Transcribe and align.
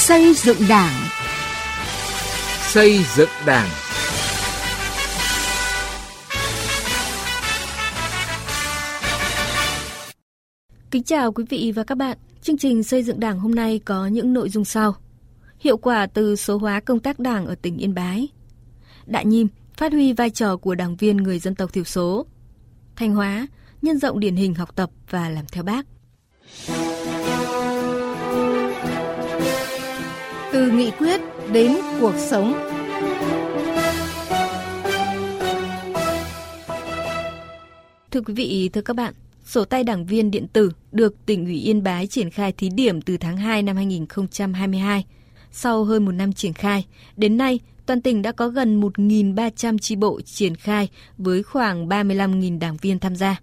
Xây 0.00 0.34
dựng 0.34 0.56
Đảng. 0.68 0.92
Xây 2.60 3.04
dựng 3.16 3.28
Đảng. 3.46 3.68
Kính 10.90 11.02
chào 11.02 11.32
quý 11.32 11.44
vị 11.48 11.72
và 11.76 11.84
các 11.84 11.94
bạn. 11.94 12.18
Chương 12.42 12.58
trình 12.58 12.82
xây 12.82 13.02
dựng 13.02 13.20
Đảng 13.20 13.38
hôm 13.38 13.54
nay 13.54 13.80
có 13.84 14.06
những 14.06 14.32
nội 14.32 14.48
dung 14.48 14.64
sau. 14.64 14.94
Hiệu 15.58 15.76
quả 15.76 16.06
từ 16.06 16.36
số 16.36 16.58
hóa 16.58 16.80
công 16.80 17.00
tác 17.00 17.18
Đảng 17.18 17.46
ở 17.46 17.54
tỉnh 17.62 17.78
Yên 17.78 17.94
Bái. 17.94 18.28
Đại 19.06 19.24
Nhim 19.24 19.48
phát 19.76 19.92
huy 19.92 20.12
vai 20.12 20.30
trò 20.30 20.56
của 20.56 20.74
đảng 20.74 20.96
viên 20.96 21.16
người 21.16 21.38
dân 21.38 21.54
tộc 21.54 21.72
thiểu 21.72 21.84
số. 21.84 22.26
Thanh 22.96 23.14
Hóa 23.14 23.46
nhân 23.82 23.98
rộng 23.98 24.20
điển 24.20 24.36
hình 24.36 24.54
học 24.54 24.76
tập 24.76 24.90
và 25.10 25.28
làm 25.28 25.44
theo 25.52 25.64
bác. 25.64 25.86
Từ 30.52 30.70
nghị 30.70 30.90
quyết 30.90 31.20
đến 31.52 31.76
cuộc 32.00 32.14
sống. 32.16 32.52
Thưa 38.10 38.20
quý 38.20 38.34
vị, 38.34 38.70
thưa 38.72 38.80
các 38.80 38.96
bạn, 38.96 39.14
sổ 39.44 39.64
tay 39.64 39.84
đảng 39.84 40.06
viên 40.06 40.30
điện 40.30 40.46
tử 40.52 40.72
được 40.92 41.26
tỉnh 41.26 41.44
ủy 41.44 41.54
Yên 41.54 41.82
Bái 41.82 42.06
triển 42.06 42.30
khai 42.30 42.52
thí 42.52 42.68
điểm 42.68 43.02
từ 43.02 43.16
tháng 43.16 43.36
2 43.36 43.62
năm 43.62 43.76
2022. 43.76 45.04
Sau 45.52 45.84
hơn 45.84 46.04
một 46.04 46.12
năm 46.12 46.32
triển 46.32 46.52
khai, 46.52 46.86
đến 47.16 47.36
nay 47.36 47.60
toàn 47.86 48.00
tỉnh 48.00 48.22
đã 48.22 48.32
có 48.32 48.48
gần 48.48 48.80
1.300 48.80 49.78
chi 49.78 49.96
bộ 49.96 50.20
triển 50.20 50.56
khai 50.56 50.88
với 51.18 51.42
khoảng 51.42 51.88
35.000 51.88 52.58
đảng 52.58 52.76
viên 52.76 52.98
tham 52.98 53.16
gia. 53.16 53.40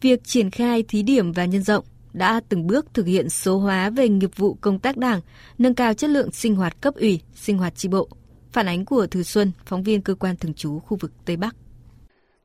Việc 0.00 0.24
triển 0.24 0.50
khai 0.50 0.82
thí 0.88 1.02
điểm 1.02 1.32
và 1.32 1.44
nhân 1.44 1.62
rộng 1.62 1.84
đã 2.14 2.40
từng 2.48 2.66
bước 2.66 2.94
thực 2.94 3.06
hiện 3.06 3.28
số 3.28 3.58
hóa 3.58 3.90
về 3.90 4.08
nghiệp 4.08 4.30
vụ 4.36 4.56
công 4.60 4.78
tác 4.78 4.96
đảng, 4.96 5.20
nâng 5.58 5.74
cao 5.74 5.94
chất 5.94 6.10
lượng 6.10 6.30
sinh 6.32 6.56
hoạt 6.56 6.80
cấp 6.80 6.94
ủy, 6.94 7.20
sinh 7.34 7.58
hoạt 7.58 7.74
tri 7.76 7.88
bộ. 7.88 8.08
Phản 8.52 8.66
ánh 8.66 8.84
của 8.84 9.06
Thư 9.06 9.22
Xuân, 9.22 9.52
phóng 9.66 9.82
viên 9.82 10.02
cơ 10.02 10.14
quan 10.14 10.36
thường 10.36 10.54
trú 10.54 10.78
khu 10.78 10.96
vực 11.00 11.12
Tây 11.24 11.36
Bắc. 11.36 11.56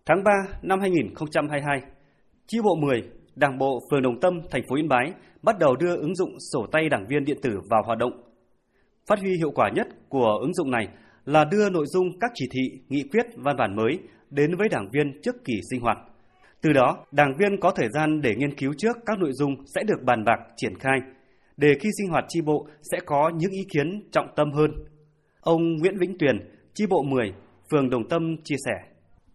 Tháng 0.05 0.23
3 0.23 0.31
năm 0.61 0.79
2022, 0.79 1.81
chi 2.47 2.57
bộ 2.63 2.75
10, 2.75 3.03
Đảng 3.35 3.57
bộ 3.57 3.79
phường 3.91 4.01
Đồng 4.01 4.19
Tâm, 4.19 4.33
thành 4.51 4.63
phố 4.69 4.75
Yên 4.75 4.87
Bái 4.87 5.13
bắt 5.43 5.59
đầu 5.59 5.75
đưa 5.75 5.95
ứng 5.95 6.15
dụng 6.15 6.29
sổ 6.53 6.67
tay 6.71 6.89
đảng 6.89 7.05
viên 7.09 7.25
điện 7.25 7.37
tử 7.41 7.59
vào 7.69 7.83
hoạt 7.85 7.97
động. 7.97 8.11
Phát 9.07 9.19
huy 9.19 9.37
hiệu 9.37 9.51
quả 9.51 9.69
nhất 9.75 9.87
của 10.09 10.37
ứng 10.41 10.53
dụng 10.53 10.71
này 10.71 10.87
là 11.25 11.45
đưa 11.45 11.69
nội 11.69 11.85
dung 11.87 12.19
các 12.19 12.31
chỉ 12.35 12.45
thị, 12.51 12.79
nghị 12.89 13.03
quyết, 13.11 13.25
văn 13.35 13.57
bản 13.57 13.75
mới 13.75 13.99
đến 14.29 14.55
với 14.57 14.69
đảng 14.69 14.89
viên 14.93 15.21
trước 15.23 15.35
kỳ 15.45 15.53
sinh 15.71 15.81
hoạt. 15.81 15.97
Từ 16.61 16.73
đó, 16.73 16.97
đảng 17.11 17.33
viên 17.37 17.59
có 17.59 17.71
thời 17.71 17.89
gian 17.89 18.21
để 18.21 18.35
nghiên 18.35 18.55
cứu 18.55 18.73
trước 18.77 18.97
các 19.05 19.19
nội 19.19 19.31
dung 19.33 19.55
sẽ 19.75 19.83
được 19.83 20.03
bàn 20.05 20.23
bạc 20.25 20.39
triển 20.55 20.79
khai, 20.79 20.99
để 21.57 21.73
khi 21.79 21.89
sinh 21.97 22.09
hoạt 22.09 22.25
chi 22.27 22.41
bộ 22.41 22.67
sẽ 22.91 22.99
có 23.05 23.31
những 23.35 23.51
ý 23.51 23.63
kiến 23.73 24.09
trọng 24.11 24.27
tâm 24.35 24.51
hơn. 24.51 24.71
Ông 25.41 25.61
Nguyễn 25.77 25.97
Vĩnh 25.99 26.17
Tuyền, 26.17 26.39
chi 26.73 26.85
bộ 26.89 27.03
10, 27.03 27.33
phường 27.71 27.89
Đồng 27.89 28.09
Tâm 28.09 28.35
chia 28.43 28.55
sẻ. 28.65 28.73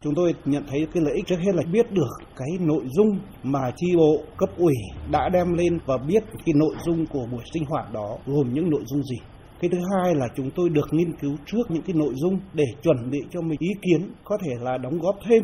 Chúng 0.01 0.15
tôi 0.15 0.35
nhận 0.45 0.65
thấy 0.71 0.87
cái 0.95 1.03
lợi 1.03 1.15
ích 1.15 1.27
trước 1.27 1.39
hết 1.39 1.55
là 1.55 1.63
biết 1.73 1.93
được 1.93 2.11
cái 2.37 2.49
nội 2.61 2.85
dung 2.97 3.19
mà 3.43 3.71
chi 3.77 3.87
bộ 3.97 4.25
cấp 4.39 4.49
ủy 4.57 4.75
đã 5.11 5.29
đem 5.29 5.53
lên 5.53 5.79
và 5.87 5.97
biết 6.09 6.25
cái 6.47 6.55
nội 6.55 6.75
dung 6.85 7.07
của 7.07 7.27
buổi 7.33 7.43
sinh 7.55 7.65
hoạt 7.65 7.93
đó 7.93 8.19
gồm 8.27 8.55
những 8.55 8.71
nội 8.71 8.83
dung 8.87 9.03
gì. 9.03 9.17
Cái 9.61 9.71
thứ 9.71 9.79
hai 9.79 10.15
là 10.15 10.29
chúng 10.37 10.51
tôi 10.57 10.69
được 10.69 10.89
nghiên 10.91 11.17
cứu 11.21 11.37
trước 11.47 11.71
những 11.71 11.83
cái 11.83 11.97
nội 11.97 12.13
dung 12.17 12.41
để 12.53 12.65
chuẩn 12.83 13.11
bị 13.11 13.19
cho 13.31 13.41
mình 13.41 13.59
ý 13.61 13.71
kiến 13.83 14.11
có 14.25 14.39
thể 14.45 14.53
là 14.61 14.79
đóng 14.79 14.99
góp 14.99 15.17
thêm 15.29 15.43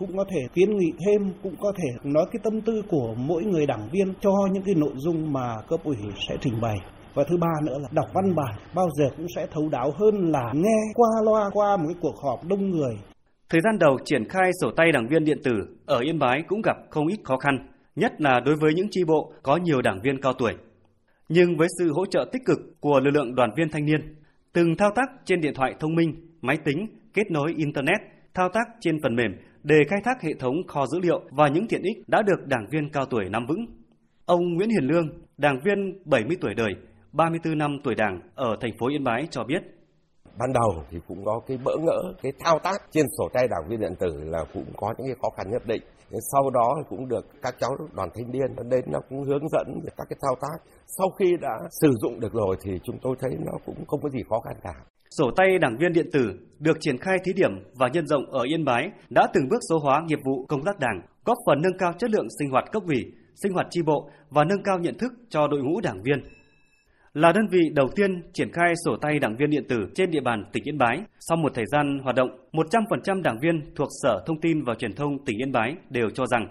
cũng 0.00 0.16
có 0.16 0.24
thể 0.30 0.40
kiến 0.54 0.76
nghị 0.76 0.92
thêm, 1.06 1.32
cũng 1.42 1.54
có 1.60 1.72
thể 1.76 2.10
nói 2.10 2.26
cái 2.32 2.40
tâm 2.44 2.60
tư 2.60 2.82
của 2.88 3.14
mỗi 3.16 3.44
người 3.44 3.66
đảng 3.66 3.88
viên 3.92 4.14
cho 4.20 4.30
những 4.52 4.62
cái 4.62 4.74
nội 4.74 4.92
dung 4.96 5.32
mà 5.32 5.56
cấp 5.68 5.80
ủy 5.84 5.96
sẽ 6.28 6.36
trình 6.40 6.60
bày. 6.60 6.76
Và 7.14 7.24
thứ 7.28 7.36
ba 7.36 7.52
nữa 7.64 7.78
là 7.78 7.88
đọc 7.92 8.06
văn 8.14 8.34
bản 8.36 8.54
bao 8.74 8.88
giờ 8.98 9.10
cũng 9.16 9.26
sẽ 9.36 9.46
thấu 9.52 9.68
đáo 9.68 9.90
hơn 9.98 10.30
là 10.30 10.52
nghe 10.54 10.78
qua 10.94 11.08
loa 11.24 11.50
qua 11.52 11.76
một 11.76 11.84
cái 11.88 11.96
cuộc 12.00 12.14
họp 12.24 12.44
đông 12.48 12.70
người. 12.70 12.94
Thời 13.48 13.60
gian 13.60 13.78
đầu 13.78 13.98
triển 14.04 14.28
khai 14.28 14.50
sổ 14.60 14.70
tay 14.76 14.92
đảng 14.92 15.08
viên 15.08 15.24
điện 15.24 15.38
tử 15.44 15.52
ở 15.86 15.98
Yên 15.98 16.18
Bái 16.18 16.42
cũng 16.48 16.62
gặp 16.62 16.76
không 16.90 17.06
ít 17.06 17.18
khó 17.24 17.36
khăn, 17.36 17.58
nhất 17.96 18.12
là 18.18 18.40
đối 18.40 18.54
với 18.60 18.74
những 18.74 18.86
chi 18.90 19.04
bộ 19.04 19.32
có 19.42 19.56
nhiều 19.56 19.82
đảng 19.82 20.00
viên 20.04 20.20
cao 20.20 20.32
tuổi. 20.38 20.52
Nhưng 21.28 21.56
với 21.56 21.68
sự 21.78 21.92
hỗ 21.92 22.06
trợ 22.06 22.24
tích 22.32 22.42
cực 22.46 22.58
của 22.80 23.00
lực 23.00 23.10
lượng 23.10 23.34
đoàn 23.34 23.50
viên 23.56 23.68
thanh 23.72 23.84
niên, 23.84 24.14
từng 24.52 24.76
thao 24.78 24.90
tác 24.96 25.10
trên 25.24 25.40
điện 25.40 25.54
thoại 25.54 25.74
thông 25.80 25.94
minh, 25.94 26.14
máy 26.40 26.56
tính, 26.64 26.86
kết 27.14 27.30
nối 27.30 27.54
Internet, 27.56 28.00
thao 28.34 28.48
tác 28.48 28.66
trên 28.80 28.98
phần 29.02 29.16
mềm 29.16 29.32
để 29.62 29.76
khai 29.88 30.00
thác 30.04 30.22
hệ 30.22 30.30
thống 30.40 30.54
kho 30.68 30.86
dữ 30.86 31.00
liệu 31.00 31.20
và 31.30 31.48
những 31.48 31.68
tiện 31.68 31.82
ích 31.82 32.08
đã 32.08 32.22
được 32.22 32.46
đảng 32.46 32.66
viên 32.70 32.90
cao 32.92 33.04
tuổi 33.10 33.28
nắm 33.28 33.46
vững. 33.46 33.66
Ông 34.26 34.54
Nguyễn 34.54 34.70
Hiền 34.70 34.88
Lương, 34.88 35.08
đảng 35.38 35.60
viên 35.64 36.02
70 36.04 36.36
tuổi 36.40 36.54
đời, 36.54 36.72
34 37.12 37.58
năm 37.58 37.78
tuổi 37.84 37.94
đảng 37.94 38.20
ở 38.34 38.56
thành 38.60 38.72
phố 38.78 38.88
Yên 38.88 39.04
Bái 39.04 39.26
cho 39.30 39.44
biết. 39.44 39.62
Ban 40.38 40.52
đầu 40.52 40.84
thì 40.90 40.98
cũng 41.08 41.24
có 41.24 41.40
cái 41.46 41.58
bỡ 41.64 41.76
ngỡ, 41.76 42.12
cái 42.22 42.32
thao 42.38 42.58
tác 42.58 42.80
trên 42.90 43.06
sổ 43.18 43.28
tay 43.32 43.48
đảng 43.48 43.68
viên 43.68 43.80
điện 43.80 43.94
tử 44.00 44.24
là 44.24 44.44
cũng 44.54 44.64
có 44.76 44.94
những 44.98 45.06
cái 45.06 45.16
khó 45.22 45.28
khăn 45.36 45.50
nhất 45.50 45.62
định. 45.66 45.82
Sau 46.32 46.50
đó 46.50 46.76
cũng 46.88 47.08
được 47.08 47.26
các 47.42 47.54
cháu 47.60 47.70
đoàn 47.92 48.08
thanh 48.14 48.30
niên 48.30 48.70
đến 48.70 48.84
nó 48.92 49.00
cũng 49.08 49.24
hướng 49.24 49.48
dẫn 49.48 49.80
về 49.84 49.90
các 49.96 50.06
cái 50.10 50.16
thao 50.22 50.34
tác. 50.40 50.70
Sau 50.86 51.10
khi 51.18 51.36
đã 51.40 51.58
sử 51.80 51.90
dụng 52.02 52.20
được 52.20 52.32
rồi 52.32 52.56
thì 52.64 52.72
chúng 52.84 52.98
tôi 53.02 53.16
thấy 53.20 53.30
nó 53.46 53.52
cũng 53.66 53.84
không 53.86 54.00
có 54.02 54.08
gì 54.08 54.20
khó 54.28 54.40
khăn 54.40 54.56
cả. 54.62 54.74
Sổ 55.18 55.30
tay 55.36 55.58
đảng 55.58 55.76
viên 55.78 55.92
điện 55.92 56.06
tử 56.12 56.34
được 56.58 56.76
triển 56.80 56.98
khai 56.98 57.18
thí 57.24 57.32
điểm 57.32 57.50
và 57.78 57.88
nhân 57.88 58.06
rộng 58.06 58.26
ở 58.26 58.42
Yên 58.42 58.64
Bái 58.64 58.90
đã 59.08 59.26
từng 59.34 59.48
bước 59.50 59.58
số 59.70 59.78
hóa 59.78 60.02
nghiệp 60.06 60.18
vụ 60.24 60.46
công 60.48 60.64
tác 60.64 60.78
đảng, 60.78 61.00
góp 61.24 61.38
phần 61.46 61.62
nâng 61.62 61.78
cao 61.78 61.92
chất 61.98 62.10
lượng 62.10 62.26
sinh 62.38 62.50
hoạt 62.50 62.64
cấp 62.72 62.82
ủy, 62.86 63.12
sinh 63.42 63.52
hoạt 63.52 63.66
chi 63.70 63.82
bộ 63.82 64.10
và 64.30 64.44
nâng 64.44 64.62
cao 64.62 64.78
nhận 64.78 64.98
thức 64.98 65.12
cho 65.28 65.48
đội 65.48 65.60
ngũ 65.62 65.80
đảng 65.80 66.02
viên. 66.02 66.22
Là 67.14 67.32
đơn 67.32 67.46
vị 67.50 67.58
đầu 67.74 67.88
tiên 67.96 68.22
triển 68.32 68.52
khai 68.52 68.74
sổ 68.84 68.96
tay 69.02 69.18
đảng 69.18 69.36
viên 69.36 69.50
điện 69.50 69.64
tử 69.68 69.76
trên 69.94 70.10
địa 70.10 70.20
bàn 70.20 70.44
tỉnh 70.52 70.64
Yên 70.64 70.78
Bái, 70.78 71.02
sau 71.20 71.36
một 71.36 71.52
thời 71.54 71.66
gian 71.66 71.98
hoạt 72.02 72.16
động, 72.16 72.28
100% 72.52 73.22
đảng 73.22 73.38
viên 73.42 73.74
thuộc 73.76 73.88
Sở 74.02 74.22
Thông 74.26 74.40
tin 74.40 74.64
và 74.64 74.74
Truyền 74.74 74.94
thông 74.94 75.24
tỉnh 75.24 75.38
Yên 75.38 75.52
Bái 75.52 75.76
đều 75.90 76.10
cho 76.10 76.26
rằng 76.26 76.46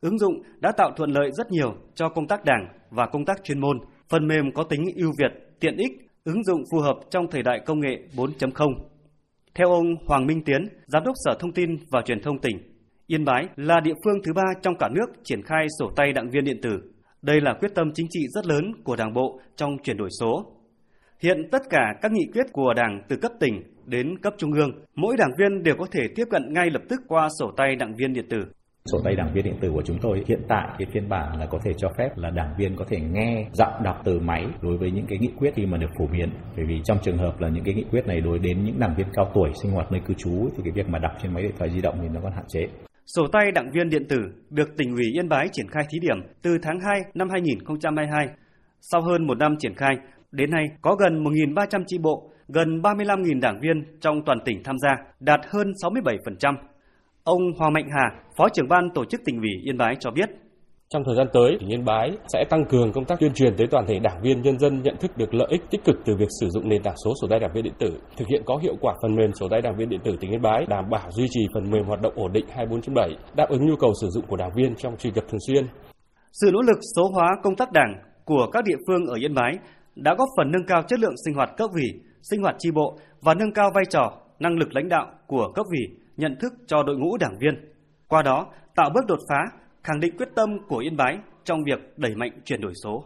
ứng 0.00 0.18
dụng 0.18 0.42
đã 0.60 0.72
tạo 0.76 0.90
thuận 0.96 1.10
lợi 1.10 1.30
rất 1.32 1.50
nhiều 1.50 1.74
cho 1.94 2.08
công 2.08 2.26
tác 2.26 2.44
đảng 2.44 2.68
và 2.90 3.06
công 3.06 3.24
tác 3.24 3.44
chuyên 3.44 3.60
môn. 3.60 3.78
Phần 4.08 4.28
mềm 4.28 4.52
có 4.54 4.62
tính 4.62 4.84
ưu 4.96 5.12
việt, 5.18 5.32
tiện 5.60 5.76
ích 5.76 6.05
ứng 6.26 6.44
dụng 6.44 6.62
phù 6.70 6.78
hợp 6.78 6.96
trong 7.10 7.26
thời 7.30 7.42
đại 7.42 7.60
công 7.66 7.80
nghệ 7.80 7.98
4.0. 8.16 8.74
Theo 9.54 9.70
ông 9.70 9.86
Hoàng 10.06 10.26
Minh 10.26 10.42
Tiến, 10.44 10.68
Giám 10.86 11.04
đốc 11.04 11.14
Sở 11.24 11.36
Thông 11.40 11.52
tin 11.52 11.76
và 11.90 12.02
Truyền 12.02 12.20
thông 12.20 12.38
tỉnh, 12.38 12.56
Yên 13.06 13.24
Bái 13.24 13.48
là 13.56 13.80
địa 13.80 13.94
phương 14.04 14.22
thứ 14.24 14.32
ba 14.32 14.42
trong 14.62 14.74
cả 14.78 14.88
nước 14.88 15.06
triển 15.24 15.42
khai 15.42 15.66
sổ 15.78 15.90
tay 15.96 16.12
đảng 16.12 16.30
viên 16.30 16.44
điện 16.44 16.60
tử. 16.62 16.80
Đây 17.22 17.40
là 17.40 17.54
quyết 17.60 17.74
tâm 17.74 17.90
chính 17.94 18.06
trị 18.10 18.20
rất 18.34 18.46
lớn 18.46 18.72
của 18.84 18.96
Đảng 18.96 19.12
bộ 19.12 19.40
trong 19.56 19.76
chuyển 19.82 19.96
đổi 19.96 20.08
số. 20.20 20.52
Hiện 21.22 21.48
tất 21.52 21.62
cả 21.70 21.94
các 22.02 22.12
nghị 22.12 22.26
quyết 22.32 22.46
của 22.52 22.74
Đảng 22.76 23.02
từ 23.08 23.16
cấp 23.16 23.32
tỉnh 23.40 23.62
đến 23.84 24.18
cấp 24.18 24.34
trung 24.38 24.52
ương, 24.52 24.70
mỗi 24.94 25.16
đảng 25.16 25.32
viên 25.38 25.62
đều 25.62 25.74
có 25.78 25.86
thể 25.90 26.00
tiếp 26.16 26.24
cận 26.30 26.52
ngay 26.52 26.70
lập 26.70 26.82
tức 26.88 27.00
qua 27.08 27.28
sổ 27.38 27.52
tay 27.56 27.76
đảng 27.76 27.94
viên 27.96 28.12
điện 28.12 28.26
tử. 28.30 28.38
Sổ 28.92 28.98
tay 29.04 29.16
đảng 29.16 29.32
viên 29.32 29.44
điện 29.44 29.56
tử 29.60 29.70
của 29.74 29.82
chúng 29.82 29.98
tôi 30.02 30.24
hiện 30.26 30.40
tại 30.48 30.68
cái 30.78 30.86
phiên 30.92 31.08
bản 31.08 31.38
là 31.40 31.46
có 31.46 31.58
thể 31.64 31.72
cho 31.76 31.88
phép 31.98 32.08
là 32.16 32.30
đảng 32.30 32.54
viên 32.58 32.76
có 32.76 32.84
thể 32.88 33.00
nghe 33.00 33.46
giọng 33.52 33.82
đọc 33.84 34.00
từ 34.04 34.20
máy 34.20 34.46
đối 34.62 34.76
với 34.76 34.90
những 34.90 35.06
cái 35.08 35.18
nghị 35.18 35.30
quyết 35.38 35.50
khi 35.54 35.66
mà 35.66 35.78
được 35.78 35.90
phổ 35.98 36.06
biến. 36.06 36.30
Bởi 36.56 36.66
vì 36.68 36.80
trong 36.84 36.98
trường 37.02 37.18
hợp 37.18 37.40
là 37.40 37.48
những 37.48 37.64
cái 37.64 37.74
nghị 37.74 37.84
quyết 37.90 38.06
này 38.06 38.20
đối 38.20 38.38
đến 38.38 38.64
những 38.64 38.78
đảng 38.78 38.94
viên 38.96 39.06
cao 39.12 39.30
tuổi 39.34 39.50
sinh 39.62 39.72
hoạt 39.72 39.92
nơi 39.92 40.00
cư 40.06 40.14
trú 40.14 40.48
thì 40.56 40.62
cái 40.64 40.72
việc 40.72 40.88
mà 40.88 40.98
đọc 40.98 41.12
trên 41.22 41.34
máy 41.34 41.42
điện 41.42 41.52
thoại 41.58 41.70
di 41.70 41.80
động 41.80 41.98
thì 42.02 42.08
nó 42.08 42.20
còn 42.22 42.32
hạn 42.32 42.44
chế. 42.48 42.60
Sổ 43.06 43.26
tay 43.32 43.52
đảng 43.52 43.70
viên 43.70 43.88
điện 43.88 44.04
tử 44.08 44.18
được 44.50 44.76
tỉnh 44.76 44.94
ủy 44.94 45.04
Yên 45.14 45.28
Bái 45.28 45.48
triển 45.52 45.66
khai 45.70 45.84
thí 45.90 45.98
điểm 45.98 46.16
từ 46.42 46.58
tháng 46.62 46.78
2 46.80 47.00
năm 47.14 47.28
2022. 47.30 48.28
Sau 48.80 49.02
hơn 49.02 49.26
một 49.26 49.38
năm 49.38 49.56
triển 49.58 49.74
khai, 49.74 49.96
đến 50.32 50.50
nay 50.50 50.64
có 50.82 50.94
gần 50.94 51.24
1.300 51.24 51.82
chi 51.86 51.98
bộ, 51.98 52.30
gần 52.48 52.68
35.000 52.82 53.40
đảng 53.40 53.60
viên 53.60 53.98
trong 54.00 54.24
toàn 54.26 54.38
tỉnh 54.44 54.62
tham 54.64 54.76
gia, 54.78 54.96
đạt 55.20 55.40
hơn 55.52 55.72
67%. 55.82 56.54
Ông 57.26 57.42
Hoàng 57.58 57.72
Mạnh 57.72 57.88
Hà, 57.90 58.10
Phó 58.36 58.48
trưởng 58.48 58.68
ban 58.68 58.90
tổ 58.94 59.04
chức 59.04 59.20
tỉnh 59.24 59.36
ủy 59.40 59.50
Yên 59.62 59.78
Bái 59.78 59.96
cho 60.00 60.10
biết. 60.10 60.28
Trong 60.88 61.02
thời 61.06 61.16
gian 61.16 61.26
tới, 61.32 61.56
tỉnh 61.60 61.68
Yên 61.68 61.84
Bái 61.84 62.12
sẽ 62.32 62.44
tăng 62.50 62.64
cường 62.64 62.92
công 62.92 63.04
tác 63.04 63.20
tuyên 63.20 63.32
truyền 63.34 63.56
tới 63.56 63.66
toàn 63.70 63.86
thể 63.88 63.98
đảng 63.98 64.22
viên 64.22 64.42
nhân 64.42 64.58
dân 64.58 64.82
nhận 64.82 64.96
thức 64.96 65.16
được 65.16 65.34
lợi 65.34 65.48
ích 65.50 65.62
tích 65.70 65.84
cực 65.84 65.96
từ 66.04 66.16
việc 66.16 66.28
sử 66.40 66.48
dụng 66.48 66.68
nền 66.68 66.82
tảng 66.82 66.94
số 67.04 67.12
sổ 67.20 67.28
tay 67.30 67.38
đảng 67.40 67.50
viên 67.54 67.64
điện 67.64 67.72
tử, 67.78 67.98
thực 68.16 68.28
hiện 68.28 68.42
có 68.46 68.56
hiệu 68.62 68.74
quả 68.80 68.94
phần 69.02 69.14
mềm 69.14 69.32
sổ 69.32 69.48
tay 69.50 69.60
đảng 69.62 69.76
viên 69.76 69.88
điện 69.88 70.00
tử 70.04 70.16
tỉnh 70.20 70.30
Yên 70.30 70.42
Bái, 70.42 70.66
đảm 70.68 70.84
bảo 70.90 71.10
duy 71.10 71.26
trì 71.30 71.46
phần 71.54 71.70
mềm 71.70 71.84
hoạt 71.84 72.00
động 72.00 72.12
ổn 72.16 72.32
định 72.32 72.46
24/7, 72.56 73.10
đáp 73.36 73.46
ứng 73.48 73.66
nhu 73.66 73.76
cầu 73.76 73.92
sử 74.00 74.08
dụng 74.10 74.24
của 74.28 74.36
đảng 74.36 74.54
viên 74.56 74.74
trong 74.76 74.96
truy 74.96 75.10
cập 75.10 75.24
thường 75.28 75.40
xuyên. 75.46 75.66
Sự 76.32 76.50
nỗ 76.52 76.60
lực 76.62 76.78
số 76.96 77.10
hóa 77.14 77.28
công 77.42 77.56
tác 77.56 77.72
đảng 77.72 77.94
của 78.24 78.46
các 78.52 78.64
địa 78.64 78.78
phương 78.86 79.06
ở 79.06 79.14
Yên 79.14 79.34
Bái 79.34 79.52
đã 79.94 80.14
góp 80.18 80.28
phần 80.36 80.50
nâng 80.50 80.66
cao 80.66 80.82
chất 80.88 81.00
lượng 81.00 81.14
sinh 81.24 81.34
hoạt 81.34 81.50
cấp 81.56 81.70
ủy, 81.72 82.00
sinh 82.22 82.42
hoạt 82.42 82.54
chi 82.58 82.70
bộ 82.70 82.98
và 83.20 83.34
nâng 83.34 83.52
cao 83.52 83.70
vai 83.74 83.84
trò, 83.90 84.12
năng 84.38 84.58
lực 84.58 84.68
lãnh 84.74 84.88
đạo 84.88 85.06
của 85.26 85.52
cấp 85.54 85.66
ủy 85.66 86.05
nhận 86.16 86.36
thức 86.40 86.52
cho 86.66 86.82
đội 86.82 86.96
ngũ 86.96 87.16
đảng 87.16 87.38
viên. 87.38 87.54
Qua 88.08 88.22
đó, 88.22 88.46
tạo 88.76 88.90
bước 88.94 89.06
đột 89.08 89.18
phá, 89.28 89.58
khẳng 89.84 90.00
định 90.00 90.16
quyết 90.16 90.28
tâm 90.36 90.48
của 90.68 90.78
Yên 90.78 90.96
Bái 90.96 91.18
trong 91.44 91.64
việc 91.64 91.98
đẩy 91.98 92.14
mạnh 92.14 92.40
chuyển 92.44 92.60
đổi 92.60 92.72
số. 92.82 93.04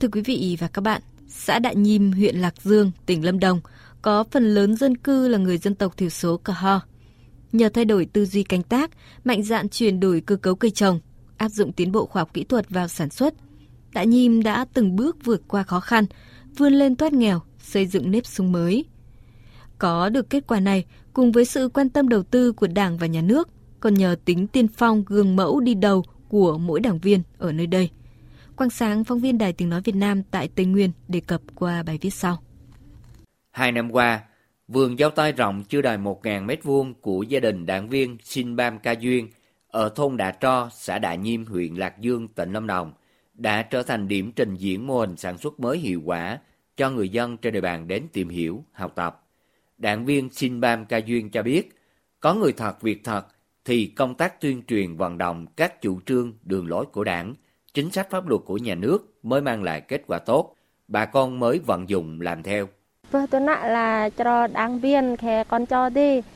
Thưa 0.00 0.08
quý 0.12 0.20
vị 0.20 0.56
và 0.60 0.68
các 0.68 0.82
bạn, 0.82 1.02
xã 1.28 1.58
Đại 1.58 1.76
Nhim, 1.76 2.12
huyện 2.12 2.36
Lạc 2.36 2.54
Dương, 2.62 2.90
tỉnh 3.06 3.24
Lâm 3.24 3.38
Đồng 3.38 3.60
có 4.02 4.24
phần 4.30 4.54
lớn 4.54 4.76
dân 4.76 4.96
cư 4.96 5.28
là 5.28 5.38
người 5.38 5.58
dân 5.58 5.74
tộc 5.74 5.96
thiểu 5.96 6.08
số 6.08 6.36
Cờ 6.36 6.52
Ho. 6.52 6.80
Nhờ 7.52 7.68
thay 7.68 7.84
đổi 7.84 8.06
tư 8.12 8.26
duy 8.26 8.42
canh 8.42 8.62
tác, 8.62 8.90
mạnh 9.24 9.42
dạn 9.42 9.68
chuyển 9.68 10.00
đổi 10.00 10.20
cơ 10.20 10.36
cấu 10.36 10.54
cây 10.54 10.70
trồng, 10.70 11.00
áp 11.36 11.48
dụng 11.48 11.72
tiến 11.72 11.92
bộ 11.92 12.06
khoa 12.06 12.20
học 12.20 12.34
kỹ 12.34 12.44
thuật 12.44 12.70
vào 12.70 12.88
sản 12.88 13.10
xuất, 13.10 13.34
Đạ 13.94 14.04
Nhim 14.04 14.42
đã 14.42 14.64
từng 14.74 14.96
bước 14.96 15.24
vượt 15.24 15.42
qua 15.48 15.62
khó 15.62 15.80
khăn, 15.80 16.04
vươn 16.56 16.72
lên 16.72 16.96
thoát 16.96 17.12
nghèo, 17.12 17.40
xây 17.58 17.86
dựng 17.86 18.10
nếp 18.10 18.26
sống 18.26 18.52
mới. 18.52 18.84
Có 19.78 20.08
được 20.08 20.30
kết 20.30 20.46
quả 20.46 20.60
này, 20.60 20.84
cùng 21.12 21.32
với 21.32 21.44
sự 21.44 21.68
quan 21.68 21.88
tâm 21.88 22.08
đầu 22.08 22.22
tư 22.22 22.52
của 22.52 22.66
Đảng 22.66 22.98
và 22.98 23.06
Nhà 23.06 23.20
nước, 23.20 23.48
còn 23.80 23.94
nhờ 23.94 24.16
tính 24.24 24.46
tiên 24.46 24.68
phong 24.68 25.04
gương 25.06 25.36
mẫu 25.36 25.60
đi 25.60 25.74
đầu 25.74 26.04
của 26.28 26.58
mỗi 26.58 26.80
đảng 26.80 26.98
viên 26.98 27.22
ở 27.38 27.52
nơi 27.52 27.66
đây. 27.66 27.90
Quang 28.56 28.70
Sáng, 28.70 29.04
phóng 29.04 29.20
viên 29.20 29.38
Đài 29.38 29.52
Tiếng 29.52 29.68
Nói 29.68 29.80
Việt 29.84 29.94
Nam 29.94 30.22
tại 30.22 30.48
Tây 30.48 30.66
Nguyên 30.66 30.90
đề 31.08 31.20
cập 31.20 31.40
qua 31.54 31.82
bài 31.82 31.98
viết 32.00 32.14
sau. 32.14 32.42
Hai 33.50 33.72
năm 33.72 33.92
qua, 33.92 34.20
vườn 34.68 34.96
dâu 34.98 35.10
tây 35.10 35.32
rộng 35.32 35.64
chưa 35.68 35.82
đầy 35.82 35.98
1.000 35.98 36.44
mét 36.44 36.64
vuông 36.64 36.94
của 36.94 37.22
gia 37.22 37.40
đình 37.40 37.66
đảng 37.66 37.88
viên 37.88 38.16
Sinh 38.22 38.56
Bam 38.56 38.78
Ca 38.78 38.92
Duyên 38.92 39.28
ở 39.68 39.88
thôn 39.88 40.16
Đạ 40.16 40.30
Tro, 40.30 40.68
xã 40.72 40.98
Đạ 40.98 41.14
Nhiêm, 41.14 41.46
huyện 41.46 41.74
Lạc 41.74 42.00
Dương, 42.00 42.28
tỉnh 42.28 42.52
Lâm 42.52 42.66
Đồng 42.66 42.92
đã 43.34 43.62
trở 43.62 43.82
thành 43.82 44.08
điểm 44.08 44.32
trình 44.36 44.54
diễn 44.54 44.86
mô 44.86 44.98
hình 44.98 45.16
sản 45.16 45.38
xuất 45.38 45.60
mới 45.60 45.78
hiệu 45.78 46.02
quả 46.04 46.38
cho 46.76 46.90
người 46.90 47.08
dân 47.08 47.36
trên 47.36 47.52
địa 47.52 47.60
bàn 47.60 47.88
đến 47.88 48.06
tìm 48.12 48.28
hiểu, 48.28 48.64
học 48.72 48.92
tập. 48.94 49.26
Đảng 49.78 50.04
viên 50.04 50.30
Sinh 50.32 50.60
Bam 50.60 50.84
Ca 50.84 50.96
Duyên 50.96 51.30
cho 51.30 51.42
biết, 51.42 51.76
có 52.20 52.34
người 52.34 52.52
thật 52.52 52.82
việc 52.82 53.04
thật 53.04 53.26
thì 53.64 53.86
công 53.86 54.14
tác 54.14 54.40
tuyên 54.40 54.62
truyền 54.62 54.96
vận 54.96 55.18
động 55.18 55.46
các 55.56 55.82
chủ 55.82 56.00
trương, 56.06 56.32
đường 56.42 56.68
lối 56.68 56.86
của 56.86 57.04
đảng, 57.04 57.34
chính 57.74 57.90
sách 57.90 58.10
pháp 58.10 58.28
luật 58.28 58.40
của 58.44 58.58
nhà 58.58 58.74
nước 58.74 59.14
mới 59.22 59.40
mang 59.40 59.62
lại 59.62 59.80
kết 59.80 60.02
quả 60.06 60.18
tốt, 60.18 60.56
bà 60.88 61.04
con 61.04 61.40
mới 61.40 61.58
vận 61.58 61.88
dụng 61.88 62.20
làm 62.20 62.42
theo. 62.42 62.68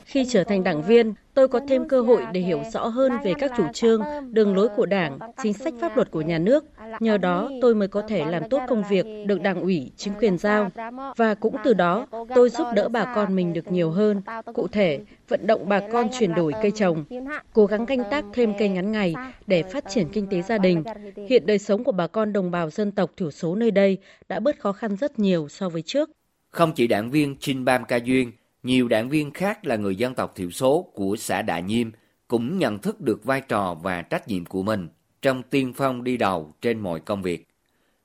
Khi 0.05 0.25
trở 0.29 0.43
thành 0.43 0.63
đảng 0.63 0.81
viên, 0.81 1.13
tôi 1.33 1.47
có 1.47 1.59
thêm 1.67 1.87
cơ 1.87 2.01
hội 2.01 2.25
để 2.33 2.41
hiểu 2.41 2.61
rõ 2.73 2.87
hơn 2.87 3.11
về 3.23 3.33
các 3.39 3.51
chủ 3.57 3.63
trương, 3.73 4.03
đường 4.31 4.55
lối 4.55 4.69
của 4.75 4.85
Đảng, 4.85 5.19
chính 5.43 5.53
sách 5.53 5.73
pháp 5.79 5.95
luật 5.95 6.11
của 6.11 6.21
nhà 6.21 6.37
nước. 6.37 6.65
Nhờ 6.99 7.17
đó, 7.17 7.49
tôi 7.61 7.75
mới 7.75 7.87
có 7.87 8.01
thể 8.01 8.25
làm 8.25 8.49
tốt 8.49 8.61
công 8.67 8.83
việc 8.89 9.05
được 9.25 9.41
Đảng 9.41 9.61
ủy, 9.61 9.91
chính 9.97 10.13
quyền 10.19 10.37
giao. 10.37 10.69
Và 11.17 11.33
cũng 11.35 11.55
từ 11.63 11.73
đó, 11.73 12.07
tôi 12.35 12.49
giúp 12.49 12.67
đỡ 12.75 12.89
bà 12.89 13.13
con 13.15 13.35
mình 13.35 13.53
được 13.53 13.71
nhiều 13.71 13.91
hơn. 13.91 14.21
Cụ 14.53 14.67
thể, 14.67 14.99
vận 15.27 15.47
động 15.47 15.69
bà 15.69 15.79
con 15.91 16.07
chuyển 16.19 16.35
đổi 16.35 16.53
cây 16.61 16.71
trồng, 16.71 17.05
cố 17.53 17.65
gắng 17.65 17.85
canh 17.85 18.03
tác 18.11 18.25
thêm 18.33 18.53
cây 18.59 18.69
ngắn 18.69 18.91
ngày 18.91 19.15
để 19.47 19.63
phát 19.63 19.83
triển 19.89 20.09
kinh 20.09 20.27
tế 20.27 20.41
gia 20.41 20.57
đình. 20.57 20.83
Hiện 21.29 21.45
đời 21.45 21.59
sống 21.59 21.83
của 21.83 21.91
bà 21.91 22.07
con 22.07 22.33
đồng 22.33 22.51
bào 22.51 22.69
dân 22.69 22.91
tộc 22.91 23.11
thiểu 23.17 23.31
số 23.31 23.55
nơi 23.55 23.71
đây 23.71 23.97
đã 24.29 24.39
bớt 24.39 24.59
khó 24.59 24.71
khăn 24.71 24.95
rất 24.95 25.19
nhiều 25.19 25.47
so 25.47 25.69
với 25.69 25.81
trước. 25.81 26.09
Không 26.49 26.71
chỉ 26.75 26.87
đảng 26.87 27.11
viên 27.11 27.37
Chin 27.37 27.65
Bam 27.65 27.85
Ca 27.85 27.95
Duyên, 27.95 28.31
nhiều 28.63 28.87
đảng 28.87 29.09
viên 29.09 29.31
khác 29.31 29.65
là 29.65 29.75
người 29.75 29.95
dân 29.95 30.15
tộc 30.15 30.35
thiểu 30.35 30.49
số 30.49 30.91
của 30.93 31.15
xã 31.15 31.41
Đạ 31.41 31.59
Nhiêm 31.59 31.89
cũng 32.27 32.57
nhận 32.59 32.79
thức 32.79 33.01
được 33.01 33.23
vai 33.23 33.41
trò 33.41 33.77
và 33.81 34.01
trách 34.01 34.27
nhiệm 34.27 34.45
của 34.45 34.63
mình 34.63 34.87
trong 35.21 35.43
tiên 35.43 35.73
phong 35.73 36.03
đi 36.03 36.17
đầu 36.17 36.53
trên 36.61 36.79
mọi 36.79 36.99
công 36.99 37.21
việc. 37.21 37.47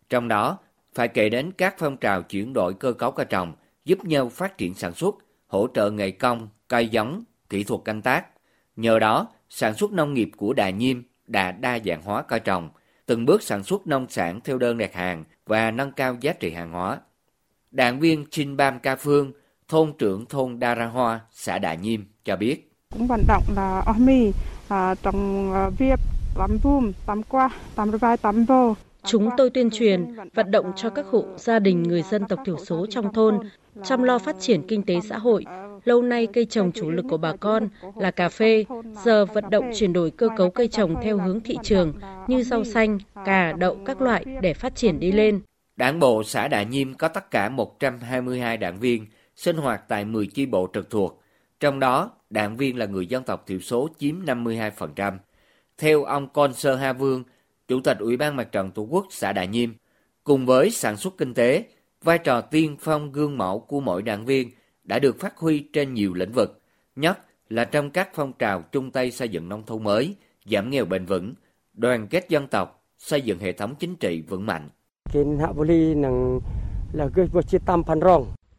Trong 0.08 0.28
đó, 0.28 0.58
phải 0.94 1.08
kể 1.08 1.28
đến 1.28 1.52
các 1.52 1.74
phong 1.78 1.96
trào 1.96 2.22
chuyển 2.22 2.52
đổi 2.52 2.74
cơ 2.74 2.92
cấu 2.92 3.10
cây 3.10 3.26
trồng, 3.26 3.52
giúp 3.84 4.04
nhau 4.04 4.28
phát 4.28 4.58
triển 4.58 4.74
sản 4.74 4.94
xuất, 4.94 5.14
hỗ 5.46 5.68
trợ 5.74 5.90
nghề 5.90 6.10
công, 6.10 6.48
cây 6.68 6.88
giống, 6.88 7.24
kỹ 7.48 7.64
thuật 7.64 7.80
canh 7.84 8.02
tác. 8.02 8.26
Nhờ 8.76 8.98
đó, 8.98 9.28
sản 9.48 9.74
xuất 9.74 9.92
nông 9.92 10.14
nghiệp 10.14 10.30
của 10.36 10.52
Đà 10.52 10.70
Nhiêm 10.70 11.02
đã 11.26 11.52
đa 11.52 11.78
dạng 11.84 12.02
hóa 12.02 12.22
cây 12.22 12.40
trồng, 12.40 12.70
từng 13.06 13.24
bước 13.24 13.42
sản 13.42 13.64
xuất 13.64 13.86
nông 13.86 14.06
sản 14.08 14.40
theo 14.44 14.58
đơn 14.58 14.78
đặt 14.78 14.94
hàng 14.94 15.24
và 15.46 15.70
nâng 15.70 15.92
cao 15.92 16.16
giá 16.20 16.32
trị 16.32 16.50
hàng 16.50 16.72
hóa. 16.72 16.98
Đảng 17.74 18.00
viên 18.00 18.24
Trinh 18.30 18.56
Bam 18.56 18.78
Ca 18.78 18.96
Phương, 18.96 19.32
thôn 19.68 19.92
trưởng 19.98 20.26
thôn 20.26 20.58
Đa 20.58 20.74
Ra 20.74 20.86
Hoa, 20.86 21.20
xã 21.32 21.58
Đà 21.58 21.74
Nhiêm 21.74 22.00
cho 22.24 22.36
biết. 22.36 22.70
Cũng 22.92 23.06
vận 23.06 23.20
động 23.28 23.42
là 23.56 23.82
OMI 23.86 24.32
à, 24.68 24.94
trong 25.02 25.52
à, 25.52 25.70
việc 25.78 25.98
tắm 26.38 26.58
bùm, 26.64 26.92
tắm 27.06 27.22
qua, 27.22 27.50
tắm 27.74 27.90
vai, 27.90 28.16
tắm 28.16 28.44
vô. 28.44 28.74
Chúng 29.04 29.30
tôi 29.36 29.50
tuyên 29.50 29.70
truyền, 29.70 30.14
vận 30.34 30.50
động 30.50 30.72
cho 30.76 30.90
các 30.90 31.06
hộ 31.10 31.24
gia 31.36 31.58
đình 31.58 31.82
người 31.82 32.02
dân 32.02 32.24
tộc 32.28 32.38
thiểu 32.44 32.56
số 32.58 32.86
trong 32.90 33.12
thôn, 33.12 33.38
chăm 33.84 34.02
lo 34.02 34.18
phát 34.18 34.36
triển 34.40 34.66
kinh 34.68 34.82
tế 34.82 35.00
xã 35.08 35.18
hội. 35.18 35.44
Lâu 35.84 36.02
nay 36.02 36.26
cây 36.26 36.44
trồng 36.44 36.72
chủ 36.72 36.90
lực 36.90 37.04
của 37.10 37.16
bà 37.16 37.32
con 37.36 37.68
là 37.96 38.10
cà 38.10 38.28
phê, 38.28 38.64
giờ 39.04 39.26
vận 39.26 39.50
động 39.50 39.70
chuyển 39.74 39.92
đổi 39.92 40.10
cơ 40.10 40.28
cấu 40.36 40.50
cây 40.50 40.68
trồng 40.68 40.94
theo 41.02 41.18
hướng 41.18 41.40
thị 41.40 41.56
trường 41.62 41.92
như 42.26 42.42
rau 42.42 42.64
xanh, 42.64 42.98
cà, 43.24 43.52
đậu 43.52 43.76
các 43.86 44.00
loại 44.00 44.24
để 44.42 44.54
phát 44.54 44.76
triển 44.76 45.00
đi 45.00 45.12
lên. 45.12 45.40
Đảng 45.76 45.98
bộ 45.98 46.22
xã 46.24 46.48
Đà 46.48 46.62
Nhiêm 46.62 46.94
có 46.94 47.08
tất 47.08 47.30
cả 47.30 47.48
122 47.48 48.56
đảng 48.56 48.80
viên, 48.80 49.06
sinh 49.36 49.56
hoạt 49.56 49.88
tại 49.88 50.04
10 50.04 50.26
chi 50.26 50.46
bộ 50.46 50.68
trực 50.74 50.90
thuộc. 50.90 51.22
Trong 51.60 51.80
đó, 51.80 52.10
đảng 52.30 52.56
viên 52.56 52.78
là 52.78 52.86
người 52.86 53.06
dân 53.06 53.24
tộc 53.24 53.44
thiểu 53.46 53.60
số 53.60 53.88
chiếm 53.98 54.24
52%. 54.24 55.18
Theo 55.78 56.04
ông 56.04 56.28
Con 56.32 56.54
Sơ 56.54 56.74
Ha 56.74 56.92
Vương, 56.92 57.24
Chủ 57.68 57.80
tịch 57.80 57.98
Ủy 57.98 58.16
ban 58.16 58.36
Mặt 58.36 58.52
trận 58.52 58.70
Tổ 58.70 58.82
quốc 58.82 59.06
xã 59.10 59.32
Đà 59.32 59.44
Nhiêm, 59.44 59.70
cùng 60.24 60.46
với 60.46 60.70
sản 60.70 60.96
xuất 60.96 61.18
kinh 61.18 61.34
tế, 61.34 61.64
vai 62.02 62.18
trò 62.18 62.40
tiên 62.40 62.76
phong 62.80 63.12
gương 63.12 63.38
mẫu 63.38 63.60
của 63.60 63.80
mỗi 63.80 64.02
đảng 64.02 64.24
viên 64.24 64.50
đã 64.84 64.98
được 64.98 65.20
phát 65.20 65.36
huy 65.36 65.58
trên 65.72 65.94
nhiều 65.94 66.14
lĩnh 66.14 66.32
vực, 66.32 66.60
nhất 66.96 67.18
là 67.48 67.64
trong 67.64 67.90
các 67.90 68.10
phong 68.14 68.32
trào 68.32 68.62
chung 68.62 68.90
tay 68.90 69.10
xây 69.10 69.28
dựng 69.28 69.48
nông 69.48 69.66
thôn 69.66 69.84
mới, 69.84 70.14
giảm 70.44 70.70
nghèo 70.70 70.84
bền 70.84 71.06
vững, 71.06 71.34
đoàn 71.72 72.06
kết 72.06 72.26
dân 72.28 72.46
tộc, 72.46 72.84
xây 72.98 73.22
dựng 73.22 73.38
hệ 73.38 73.52
thống 73.52 73.74
chính 73.78 73.96
trị 73.96 74.22
vững 74.28 74.46
mạnh. 74.46 74.68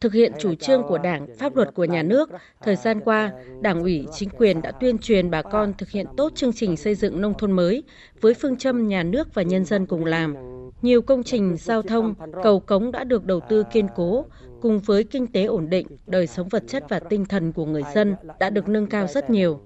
Thực 0.00 0.12
hiện 0.12 0.32
chủ 0.38 0.54
trương 0.54 0.82
của 0.82 0.98
Đảng, 0.98 1.26
pháp 1.38 1.56
luật 1.56 1.74
của 1.74 1.84
nhà 1.84 2.02
nước, 2.02 2.30
thời 2.62 2.76
gian 2.76 3.00
qua, 3.00 3.32
Đảng 3.60 3.80
ủy, 3.80 4.06
chính 4.12 4.28
quyền 4.30 4.62
đã 4.62 4.72
tuyên 4.72 4.98
truyền 4.98 5.30
bà 5.30 5.42
con 5.42 5.72
thực 5.78 5.90
hiện 5.90 6.06
tốt 6.16 6.32
chương 6.34 6.52
trình 6.52 6.76
xây 6.76 6.94
dựng 6.94 7.20
nông 7.20 7.34
thôn 7.38 7.52
mới 7.52 7.82
với 8.20 8.34
phương 8.34 8.56
châm 8.56 8.88
nhà 8.88 9.02
nước 9.02 9.34
và 9.34 9.42
nhân 9.42 9.64
dân 9.64 9.86
cùng 9.86 10.04
làm. 10.04 10.34
Nhiều 10.82 11.02
công 11.02 11.22
trình 11.22 11.56
giao 11.56 11.82
thông, 11.82 12.14
cầu 12.42 12.60
cống 12.60 12.92
đã 12.92 13.04
được 13.04 13.24
đầu 13.24 13.40
tư 13.48 13.64
kiên 13.72 13.86
cố, 13.96 14.24
cùng 14.60 14.78
với 14.78 15.04
kinh 15.04 15.26
tế 15.26 15.44
ổn 15.44 15.70
định, 15.70 15.86
đời 16.06 16.26
sống 16.26 16.48
vật 16.48 16.62
chất 16.68 16.84
và 16.88 16.98
tinh 16.98 17.24
thần 17.24 17.52
của 17.52 17.66
người 17.66 17.82
dân 17.94 18.16
đã 18.38 18.50
được 18.50 18.68
nâng 18.68 18.86
cao 18.86 19.06
rất 19.06 19.30
nhiều. 19.30 19.60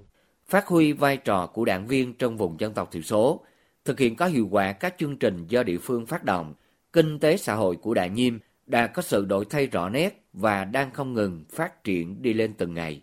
Phát 0.47 0.67
huy 0.67 0.93
vai 0.93 1.17
trò 1.17 1.47
của 1.47 1.65
đảng 1.65 1.87
viên 1.87 2.13
trong 2.13 2.37
vùng 2.37 2.59
dân 2.59 2.73
tộc 2.73 2.91
thiểu 2.91 3.01
số, 3.01 3.41
thực 3.85 3.99
hiện 3.99 4.15
có 4.15 4.25
hiệu 4.25 4.47
quả 4.51 4.73
các 4.73 4.95
chương 4.97 5.17
trình 5.17 5.45
do 5.47 5.63
địa 5.63 5.77
phương 5.77 6.05
phát 6.05 6.23
động, 6.23 6.53
kinh 6.93 7.19
tế 7.19 7.37
xã 7.37 7.55
hội 7.55 7.75
của 7.75 7.93
Đại 7.93 8.09
Nhiêm 8.09 8.37
đã 8.65 8.87
có 8.87 9.01
sự 9.01 9.25
đổi 9.25 9.45
thay 9.49 9.67
rõ 9.67 9.89
nét 9.89 10.25
và 10.33 10.65
đang 10.65 10.91
không 10.91 11.13
ngừng 11.13 11.45
phát 11.49 11.83
triển 11.83 12.21
đi 12.21 12.33
lên 12.33 12.53
từng 12.53 12.73
ngày. 12.73 13.01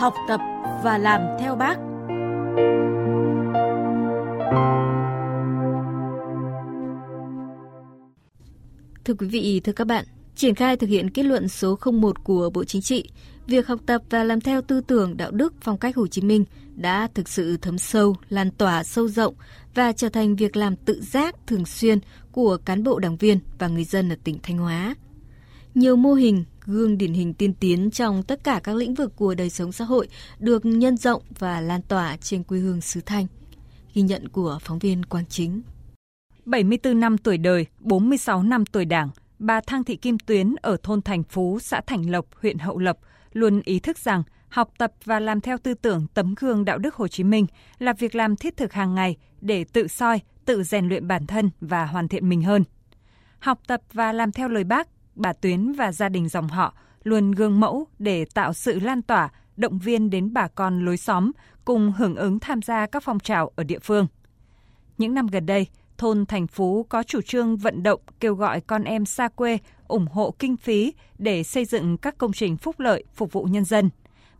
Học 0.00 0.14
tập 0.28 0.40
và 0.84 0.98
làm 0.98 1.20
theo 1.40 1.56
bác. 1.56 1.76
Thưa 9.04 9.14
quý 9.14 9.26
vị, 9.26 9.60
thưa 9.64 9.72
các 9.72 9.86
bạn, 9.86 10.04
triển 10.36 10.54
khai 10.54 10.76
thực 10.76 10.86
hiện 10.86 11.10
kết 11.10 11.22
luận 11.22 11.48
số 11.48 11.78
01 11.92 12.24
của 12.24 12.50
Bộ 12.50 12.64
Chính 12.64 12.82
trị, 12.82 13.10
việc 13.46 13.66
học 13.66 13.80
tập 13.86 14.02
và 14.10 14.24
làm 14.24 14.40
theo 14.40 14.62
tư 14.62 14.80
tưởng 14.80 15.16
đạo 15.16 15.30
đức 15.30 15.54
phong 15.60 15.78
cách 15.78 15.96
Hồ 15.96 16.06
Chí 16.06 16.22
Minh 16.22 16.44
đã 16.74 17.08
thực 17.14 17.28
sự 17.28 17.56
thấm 17.56 17.78
sâu, 17.78 18.16
lan 18.28 18.50
tỏa 18.50 18.84
sâu 18.84 19.08
rộng 19.08 19.34
và 19.74 19.92
trở 19.92 20.08
thành 20.08 20.36
việc 20.36 20.56
làm 20.56 20.76
tự 20.76 21.02
giác 21.02 21.36
thường 21.46 21.66
xuyên 21.66 21.98
của 22.32 22.56
cán 22.64 22.82
bộ 22.82 22.98
đảng 22.98 23.16
viên 23.16 23.38
và 23.58 23.68
người 23.68 23.84
dân 23.84 24.08
ở 24.08 24.16
tỉnh 24.24 24.38
Thanh 24.42 24.58
Hóa. 24.58 24.94
Nhiều 25.74 25.96
mô 25.96 26.14
hình, 26.14 26.44
gương 26.64 26.98
điển 26.98 27.12
hình 27.12 27.34
tiên 27.34 27.54
tiến 27.54 27.90
trong 27.90 28.22
tất 28.22 28.44
cả 28.44 28.60
các 28.64 28.76
lĩnh 28.76 28.94
vực 28.94 29.16
của 29.16 29.34
đời 29.34 29.50
sống 29.50 29.72
xã 29.72 29.84
hội 29.84 30.08
được 30.38 30.64
nhân 30.64 30.96
rộng 30.96 31.22
và 31.38 31.60
lan 31.60 31.82
tỏa 31.82 32.16
trên 32.16 32.42
quê 32.42 32.58
hương 32.58 32.80
xứ 32.80 33.00
Thanh. 33.06 33.26
Ghi 33.94 34.02
nhận 34.02 34.28
của 34.28 34.58
phóng 34.62 34.78
viên 34.78 35.04
Quang 35.04 35.26
Chính. 35.26 35.62
74 36.44 37.00
năm 37.00 37.18
tuổi 37.18 37.38
đời, 37.38 37.66
46 37.80 38.42
năm 38.42 38.66
tuổi 38.66 38.84
đảng, 38.84 39.10
bà 39.40 39.60
Thang 39.60 39.84
Thị 39.84 39.96
Kim 39.96 40.18
Tuyến 40.18 40.54
ở 40.62 40.76
thôn 40.82 41.02
Thành 41.02 41.22
Phú, 41.22 41.58
xã 41.58 41.80
Thành 41.86 42.10
Lộc, 42.10 42.26
huyện 42.42 42.58
Hậu 42.58 42.78
Lộc 42.78 42.98
luôn 43.32 43.60
ý 43.64 43.80
thức 43.80 43.98
rằng 43.98 44.22
học 44.48 44.70
tập 44.78 44.92
và 45.04 45.20
làm 45.20 45.40
theo 45.40 45.58
tư 45.58 45.74
tưởng 45.74 46.06
tấm 46.14 46.34
gương 46.40 46.64
đạo 46.64 46.78
đức 46.78 46.94
Hồ 46.94 47.08
Chí 47.08 47.24
Minh 47.24 47.46
là 47.78 47.92
việc 47.92 48.14
làm 48.14 48.36
thiết 48.36 48.56
thực 48.56 48.72
hàng 48.72 48.94
ngày 48.94 49.16
để 49.40 49.64
tự 49.64 49.88
soi, 49.88 50.20
tự 50.44 50.62
rèn 50.62 50.88
luyện 50.88 51.08
bản 51.08 51.26
thân 51.26 51.50
và 51.60 51.86
hoàn 51.86 52.08
thiện 52.08 52.28
mình 52.28 52.42
hơn. 52.42 52.64
Học 53.38 53.60
tập 53.66 53.80
và 53.92 54.12
làm 54.12 54.32
theo 54.32 54.48
lời 54.48 54.64
bác, 54.64 54.88
bà 55.14 55.32
Tuyến 55.32 55.72
và 55.72 55.92
gia 55.92 56.08
đình 56.08 56.28
dòng 56.28 56.48
họ 56.48 56.74
luôn 57.02 57.30
gương 57.30 57.60
mẫu 57.60 57.86
để 57.98 58.24
tạo 58.34 58.52
sự 58.52 58.80
lan 58.80 59.02
tỏa, 59.02 59.28
động 59.56 59.78
viên 59.78 60.10
đến 60.10 60.32
bà 60.32 60.48
con 60.48 60.84
lối 60.84 60.96
xóm 60.96 61.30
cùng 61.64 61.92
hưởng 61.92 62.16
ứng 62.16 62.38
tham 62.38 62.62
gia 62.62 62.86
các 62.86 63.02
phong 63.02 63.20
trào 63.20 63.50
ở 63.56 63.64
địa 63.64 63.78
phương. 63.78 64.06
Những 64.98 65.14
năm 65.14 65.26
gần 65.26 65.46
đây, 65.46 65.66
thôn 66.00 66.26
Thành 66.26 66.46
Phú 66.46 66.86
có 66.88 67.02
chủ 67.02 67.20
trương 67.20 67.56
vận 67.56 67.82
động 67.82 68.00
kêu 68.20 68.34
gọi 68.34 68.60
con 68.60 68.84
em 68.84 69.06
xa 69.06 69.28
quê 69.28 69.58
ủng 69.88 70.06
hộ 70.06 70.34
kinh 70.38 70.56
phí 70.56 70.94
để 71.18 71.42
xây 71.42 71.64
dựng 71.64 71.96
các 71.96 72.18
công 72.18 72.32
trình 72.32 72.56
phúc 72.56 72.80
lợi 72.80 73.04
phục 73.14 73.32
vụ 73.32 73.44
nhân 73.44 73.64
dân. 73.64 73.90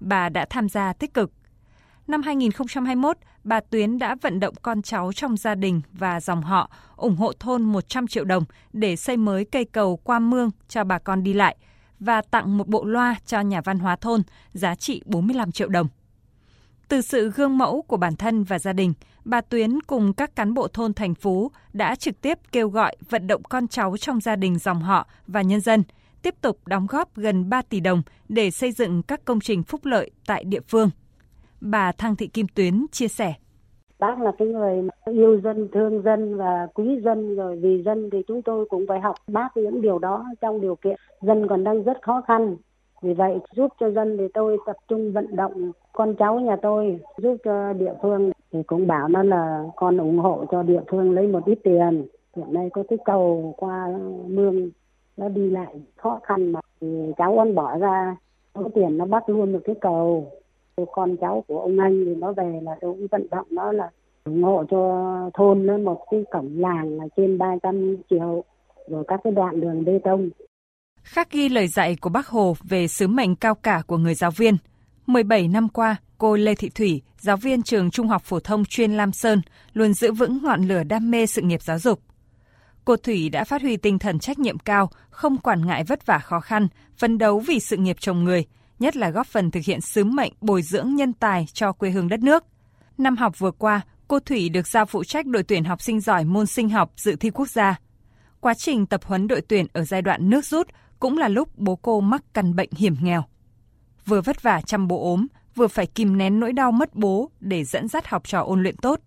Bà 0.01 0.29
đã 0.29 0.47
tham 0.51 0.69
gia 0.69 0.93
tích 0.93 1.15
cực. 1.15 1.33
Năm 2.07 2.23
2021, 2.23 3.17
bà 3.45 3.61
Tuyến 3.61 3.99
đã 3.99 4.17
vận 4.23 4.41
động 4.41 4.55
con 4.63 4.83
cháu 4.83 5.13
trong 5.13 5.37
gia 5.37 5.55
đình 5.55 5.81
và 5.93 6.21
dòng 6.21 6.43
họ 6.43 6.71
ủng 6.97 7.17
hộ 7.17 7.33
thôn 7.41 7.63
100 7.63 8.07
triệu 8.07 8.25
đồng 8.25 8.45
để 8.73 8.97
xây 8.97 9.17
mới 9.17 9.45
cây 9.45 9.65
cầu 9.65 9.97
qua 9.97 10.19
mương 10.19 10.51
cho 10.69 10.85
bà 10.85 10.99
con 10.99 11.23
đi 11.23 11.33
lại 11.33 11.57
và 11.99 12.23
tặng 12.23 12.59
một 12.59 12.69
bộ 12.69 12.85
loa 12.85 13.17
cho 13.27 13.41
nhà 13.41 13.61
văn 13.61 13.79
hóa 13.79 13.97
thôn 13.97 14.23
giá 14.53 14.75
trị 14.75 15.03
45 15.07 15.53
triệu 15.53 15.69
đồng. 15.69 15.89
Từ 16.89 17.01
sự 17.01 17.31
gương 17.31 17.59
mẫu 17.59 17.83
của 17.83 17.97
bản 17.97 18.17
thân 18.17 18.45
và 18.45 18.59
gia 18.59 18.73
đình, 18.73 18.93
bà 19.25 19.41
Tuyến 19.41 19.81
cùng 19.87 20.13
các 20.13 20.37
cán 20.37 20.55
bộ 20.55 20.69
thôn 20.69 20.95
thành 20.95 21.15
phố 21.15 21.51
đã 21.73 21.95
trực 21.95 22.21
tiếp 22.21 22.39
kêu 22.53 22.69
gọi 22.69 22.97
vận 23.11 23.27
động 23.27 23.43
con 23.43 23.69
cháu 23.69 23.97
trong 23.97 24.21
gia 24.21 24.37
đình 24.37 24.59
dòng 24.59 24.81
họ 24.81 25.07
và 25.27 25.43
nhân 25.43 25.61
dân 25.61 25.83
tiếp 26.23 26.35
tục 26.41 26.59
đóng 26.67 26.87
góp 26.91 27.17
gần 27.17 27.51
3 27.51 27.63
tỷ 27.63 27.81
đồng 27.81 28.03
để 28.29 28.51
xây 28.51 28.73
dựng 28.73 29.03
các 29.03 29.25
công 29.25 29.41
trình 29.41 29.63
phúc 29.63 29.81
lợi 29.85 30.11
tại 30.27 30.45
địa 30.45 30.61
phương. 30.69 30.91
Bà 31.61 31.93
Thăng 31.93 32.17
Thị 32.17 32.27
Kim 32.27 32.47
Tuyến 32.55 32.87
chia 32.93 33.09
sẻ. 33.09 33.35
Bác 33.99 34.21
là 34.21 34.33
cái 34.39 34.49
người 34.49 34.83
yêu 35.07 35.41
dân, 35.45 35.69
thương 35.73 36.03
dân 36.03 36.37
và 36.37 36.67
quý 36.75 36.85
dân 37.05 37.37
rồi 37.37 37.57
vì 37.63 37.83
dân 37.85 38.11
thì 38.13 38.19
chúng 38.29 38.43
tôi 38.43 38.67
cũng 38.71 38.85
phải 38.89 39.01
học 39.01 39.17
bác 39.27 39.49
những 39.57 39.83
điều 39.83 39.99
đó 39.99 40.25
trong 40.41 40.61
điều 40.61 40.77
kiện 40.77 40.97
dân 41.21 41.47
còn 41.49 41.65
đang 41.65 41.83
rất 41.83 42.03
khó 42.03 42.23
khăn. 42.27 42.57
Vì 43.03 43.15
vậy 43.15 43.39
giúp 43.53 43.73
cho 43.81 43.91
dân 43.91 44.17
thì 44.19 44.29
tôi 44.35 44.57
tập 44.67 44.77
trung 44.89 45.13
vận 45.13 45.37
động 45.37 45.73
con 45.93 46.15
cháu 46.15 46.41
nhà 46.41 46.57
tôi, 46.63 47.01
giúp 47.19 47.37
cho 47.45 47.73
địa 47.73 47.95
phương 48.03 48.31
thì 48.53 48.63
cũng 48.63 48.87
bảo 48.87 49.09
nó 49.09 49.23
là 49.23 49.65
con 49.77 49.99
ủng 49.99 50.19
hộ 50.19 50.45
cho 50.51 50.63
địa 50.63 50.81
phương 50.91 51.13
lấy 51.13 51.27
một 51.27 51.45
ít 51.47 51.59
tiền. 51.65 52.07
Hiện 52.37 52.53
nay 52.53 52.71
có 52.73 52.83
cái 52.89 52.99
cầu 53.05 53.55
qua 53.57 53.99
mương, 54.27 54.71
nó 55.17 55.29
đi 55.29 55.51
lại 55.51 55.81
khó 55.97 56.21
khăn 56.23 56.53
mà 56.53 56.61
thì 56.81 57.13
cháu 57.17 57.35
con 57.37 57.55
bỏ 57.55 57.79
ra 57.79 58.17
có 58.53 58.69
tiền 58.75 58.99
nó 58.99 59.05
bắt 59.05 59.29
luôn 59.29 59.53
được 59.53 59.61
cái 59.65 59.75
cầu 59.81 60.27
con 60.93 61.17
cháu 61.17 61.45
của 61.49 61.61
ông 61.61 61.79
anh 61.79 62.05
thì 62.07 62.15
nó 62.15 62.33
về 62.33 62.61
là 62.63 62.77
tôi 62.81 62.93
cũng 62.93 63.07
vận 63.11 63.27
động 63.31 63.47
nó 63.51 63.73
là 63.73 63.91
ủng 64.25 64.43
hộ 64.43 64.65
cho 64.71 65.31
thôn 65.35 65.67
nó 65.67 65.79
một 65.79 66.05
cái 66.11 66.25
cổng 66.31 66.51
làng 66.57 66.99
là 66.99 67.05
trên 67.17 67.39
300 67.39 67.97
triệu, 68.11 68.45
rồi 68.87 69.05
các 69.09 69.21
cái 69.25 69.33
đoạn 69.33 69.61
đường 69.61 69.85
bê 69.85 69.99
tông. 70.05 70.31
Khắc 71.03 71.31
ghi 71.31 71.49
lời 71.49 71.69
dạy 71.69 71.97
của 71.97 72.11
bác 72.11 72.27
Hồ 72.27 72.57
về 72.63 72.89
sứ 72.89 73.09
mệnh 73.09 73.37
cao 73.37 73.55
cả 73.55 73.83
của 73.87 73.99
người 73.99 74.15
giáo 74.15 74.31
viên. 74.31 74.57
17 75.07 75.49
năm 75.49 75.69
qua, 75.69 75.97
cô 76.19 76.37
Lê 76.37 76.55
Thị 76.55 76.69
Thủy, 76.69 77.03
giáo 77.19 77.37
viên 77.37 77.63
trường 77.63 77.91
Trung 77.91 78.09
học 78.09 78.23
phổ 78.25 78.41
thông 78.41 78.65
chuyên 78.65 78.93
Lam 78.93 79.13
Sơn, 79.13 79.43
luôn 79.73 79.95
giữ 79.95 80.13
vững 80.13 80.39
ngọn 80.43 80.63
lửa 80.63 80.83
đam 80.83 81.11
mê 81.11 81.27
sự 81.27 81.43
nghiệp 81.43 81.63
giáo 81.63 81.79
dục. 81.79 82.03
Cô 82.85 82.97
Thủy 82.97 83.29
đã 83.29 83.45
phát 83.45 83.63
huy 83.63 83.77
tinh 83.77 83.99
thần 83.99 84.19
trách 84.19 84.39
nhiệm 84.39 84.59
cao, 84.59 84.91
không 85.11 85.39
quản 85.39 85.67
ngại 85.67 85.85
vất 85.85 86.07
vả 86.07 86.19
khó 86.19 86.41
khăn, 86.41 86.69
phấn 86.97 87.19
đấu 87.19 87.41
vì 87.41 87.61
sự 87.61 87.77
nghiệp 87.77 87.97
chồng 88.01 88.25
người, 88.25 88.45
nhất 88.79 88.97
là 88.97 89.11
góp 89.11 89.27
phần 89.27 89.51
thực 89.51 89.65
hiện 89.65 89.81
sứ 89.81 90.05
mệnh 90.05 90.33
bồi 90.41 90.63
dưỡng 90.63 90.95
nhân 90.95 91.13
tài 91.13 91.47
cho 91.53 91.73
quê 91.73 91.91
hương 91.91 92.09
đất 92.09 92.21
nước. 92.21 92.45
Năm 92.99 93.17
học 93.17 93.39
vừa 93.39 93.51
qua, 93.51 93.81
cô 94.09 94.21
Thủy 94.21 94.49
được 94.49 94.67
giao 94.67 94.87
phụ 94.87 95.05
trách 95.05 95.27
đội 95.27 95.43
tuyển 95.43 95.65
học 95.65 95.83
sinh 95.83 96.01
giỏi 96.01 96.25
môn 96.25 96.47
sinh 96.47 96.69
học 96.69 96.93
dự 96.97 97.17
thi 97.17 97.31
quốc 97.31 97.49
gia. 97.49 97.79
Quá 98.41 98.55
trình 98.55 98.87
tập 98.87 99.05
huấn 99.05 99.29
đội 99.29 99.41
tuyển 99.41 99.67
ở 99.73 99.85
giai 99.85 100.03
đoạn 100.03 100.31
nước 100.31 100.45
rút 100.45 100.69
cũng 101.01 101.19
là 101.19 101.29
lúc 101.29 101.59
bố 101.59 101.77
cô 101.77 102.01
mắc 102.01 102.23
căn 102.35 102.57
bệnh 102.57 102.71
hiểm 102.73 102.97
nghèo. 103.03 103.25
Vừa 104.07 104.21
vất 104.21 104.43
vả 104.43 104.61
chăm 104.61 104.89
bố 104.89 105.11
ốm, 105.11 105.27
vừa 105.55 105.69
phải 105.69 105.87
kìm 105.87 106.19
nén 106.19 106.41
nỗi 106.41 106.53
đau 106.53 106.73
mất 106.73 106.95
bố 106.95 107.31
để 107.41 107.65
dẫn 107.65 107.89
dắt 107.89 108.07
học 108.07 108.29
trò 108.29 108.41
ôn 108.41 108.63
luyện 108.63 108.77
tốt. 108.77 109.01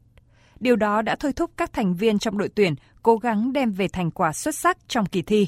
Điều 0.60 0.76
đó 0.76 1.02
đã 1.02 1.16
thôi 1.16 1.34
thúc 1.34 1.52
các 1.58 1.74
thành 1.74 1.94
viên 1.94 2.20
trong 2.20 2.38
đội 2.38 2.50
tuyển 2.50 2.76
cố 3.04 3.18
gắng 3.18 3.54
đem 3.54 3.72
về 3.72 3.88
thành 3.88 4.12
quả 4.12 4.34
xuất 4.34 4.56
sắc 4.56 4.78
trong 4.88 5.06
kỳ 5.06 5.22
thi. 5.22 5.48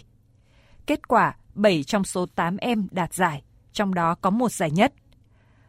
Kết 0.87 1.07
quả, 1.07 1.35
7 1.53 1.83
trong 1.83 2.03
số 2.03 2.25
8 2.25 2.57
em 2.57 2.87
đạt 2.91 3.13
giải, 3.13 3.43
trong 3.73 3.93
đó 3.93 4.15
có 4.15 4.29
một 4.29 4.51
giải 4.51 4.71
nhất. 4.71 4.93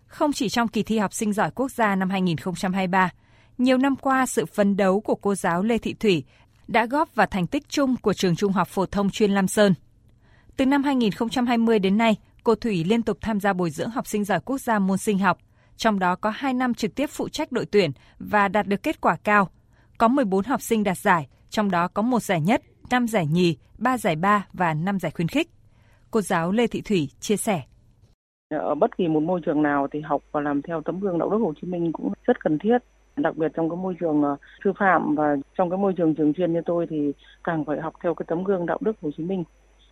Không 0.06 0.32
chỉ 0.32 0.48
trong 0.48 0.68
kỳ 0.68 0.82
thi 0.82 0.98
học 0.98 1.14
sinh 1.14 1.32
giỏi 1.32 1.50
quốc 1.50 1.70
gia 1.70 1.96
năm 1.96 2.10
2023, 2.10 3.10
nhiều 3.58 3.78
năm 3.78 3.96
qua 3.96 4.26
sự 4.26 4.46
phấn 4.46 4.76
đấu 4.76 5.00
của 5.00 5.14
cô 5.14 5.34
giáo 5.34 5.62
Lê 5.62 5.78
Thị 5.78 5.94
Thủy 5.94 6.24
đã 6.68 6.86
góp 6.86 7.14
vào 7.14 7.26
thành 7.26 7.46
tích 7.46 7.68
chung 7.68 7.96
của 7.96 8.12
trường 8.12 8.36
Trung 8.36 8.52
học 8.52 8.68
phổ 8.68 8.86
thông 8.86 9.10
chuyên 9.10 9.30
Lam 9.30 9.48
Sơn. 9.48 9.74
Từ 10.56 10.66
năm 10.66 10.82
2020 10.82 11.78
đến 11.78 11.98
nay, 11.98 12.16
cô 12.44 12.54
Thủy 12.54 12.84
liên 12.84 13.02
tục 13.02 13.18
tham 13.20 13.40
gia 13.40 13.52
bồi 13.52 13.70
dưỡng 13.70 13.90
học 13.90 14.06
sinh 14.06 14.24
giỏi 14.24 14.40
quốc 14.44 14.60
gia 14.60 14.78
môn 14.78 14.98
sinh 14.98 15.18
học, 15.18 15.38
trong 15.76 15.98
đó 15.98 16.16
có 16.16 16.30
2 16.30 16.54
năm 16.54 16.74
trực 16.74 16.94
tiếp 16.94 17.06
phụ 17.10 17.28
trách 17.28 17.52
đội 17.52 17.66
tuyển 17.66 17.90
và 18.18 18.48
đạt 18.48 18.66
được 18.66 18.82
kết 18.82 19.00
quả 19.00 19.16
cao. 19.24 19.48
Có 19.98 20.08
14 20.08 20.44
học 20.44 20.62
sinh 20.62 20.84
đạt 20.84 20.98
giải, 20.98 21.28
trong 21.50 21.70
đó 21.70 21.88
có 21.88 22.02
một 22.02 22.22
giải 22.22 22.40
nhất, 22.40 22.62
5 22.90 23.06
giải 23.08 23.26
nhì, 23.26 23.56
3 23.78 23.98
giải 23.98 24.16
ba 24.16 24.46
và 24.52 24.74
5 24.74 24.98
giải 24.98 25.12
khuyến 25.12 25.28
khích. 25.28 25.48
Cô 26.10 26.20
giáo 26.20 26.52
Lê 26.52 26.66
Thị 26.66 26.80
Thủy 26.80 27.08
chia 27.20 27.36
sẻ. 27.36 27.62
Ở 28.50 28.74
bất 28.74 28.96
kỳ 28.96 29.08
một 29.08 29.20
môi 29.20 29.40
trường 29.46 29.62
nào 29.62 29.88
thì 29.92 30.00
học 30.00 30.22
và 30.32 30.40
làm 30.40 30.62
theo 30.62 30.82
tấm 30.84 31.00
gương 31.00 31.18
đạo 31.18 31.30
đức 31.30 31.38
Hồ 31.38 31.52
Chí 31.60 31.68
Minh 31.68 31.92
cũng 31.92 32.12
rất 32.26 32.40
cần 32.40 32.58
thiết. 32.58 32.78
Đặc 33.16 33.36
biệt 33.36 33.52
trong 33.54 33.70
cái 33.70 33.76
môi 33.76 33.94
trường 34.00 34.22
ờ, 34.22 34.36
sư 34.64 34.72
phạm 34.78 35.14
và 35.14 35.36
trong 35.58 35.70
cái 35.70 35.78
môi 35.78 35.92
trường 35.96 36.14
trường 36.14 36.32
chuyên 36.34 36.52
như 36.52 36.60
tôi 36.66 36.86
thì 36.90 37.12
càng 37.44 37.64
phải 37.64 37.80
học 37.80 37.94
theo 38.02 38.14
cái 38.14 38.26
tấm 38.28 38.44
gương 38.44 38.66
đạo 38.66 38.78
đức 38.80 38.96
Hồ 39.02 39.10
Chí 39.16 39.24
Minh. 39.24 39.44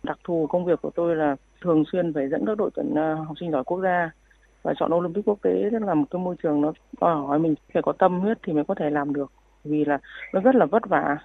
Đặc 0.05 0.17
thù 0.23 0.47
công 0.47 0.65
việc 0.65 0.81
của 0.81 0.91
tôi 0.95 1.15
là 1.15 1.35
thường 1.61 1.83
xuyên 1.91 2.13
phải 2.13 2.29
dẫn 2.29 2.45
các 2.45 2.57
đội 2.57 2.69
tuyển 2.73 2.95
ờ, 2.95 3.13
học 3.13 3.37
sinh 3.39 3.51
giỏi 3.51 3.63
quốc 3.63 3.81
gia 3.81 4.11
và 4.63 4.73
chọn 4.79 4.93
Olympic 4.93 5.25
quốc 5.25 5.39
tế. 5.41 5.69
Rất 5.69 5.81
là 5.81 5.93
một 5.93 6.05
cái 6.11 6.21
môi 6.21 6.35
trường 6.43 6.61
nó 6.61 6.73
đòi 7.01 7.15
hỏi 7.15 7.39
mình 7.39 7.55
phải 7.73 7.83
có 7.83 7.91
tâm 7.91 8.19
huyết 8.19 8.37
thì 8.43 8.53
mới 8.53 8.63
có 8.67 8.75
thể 8.75 8.89
làm 8.89 9.13
được, 9.13 9.31
vì 9.63 9.85
là 9.85 9.97
nó 10.33 10.41
rất 10.41 10.55
là 10.55 10.65
vất 10.65 10.89
vả. 10.89 11.17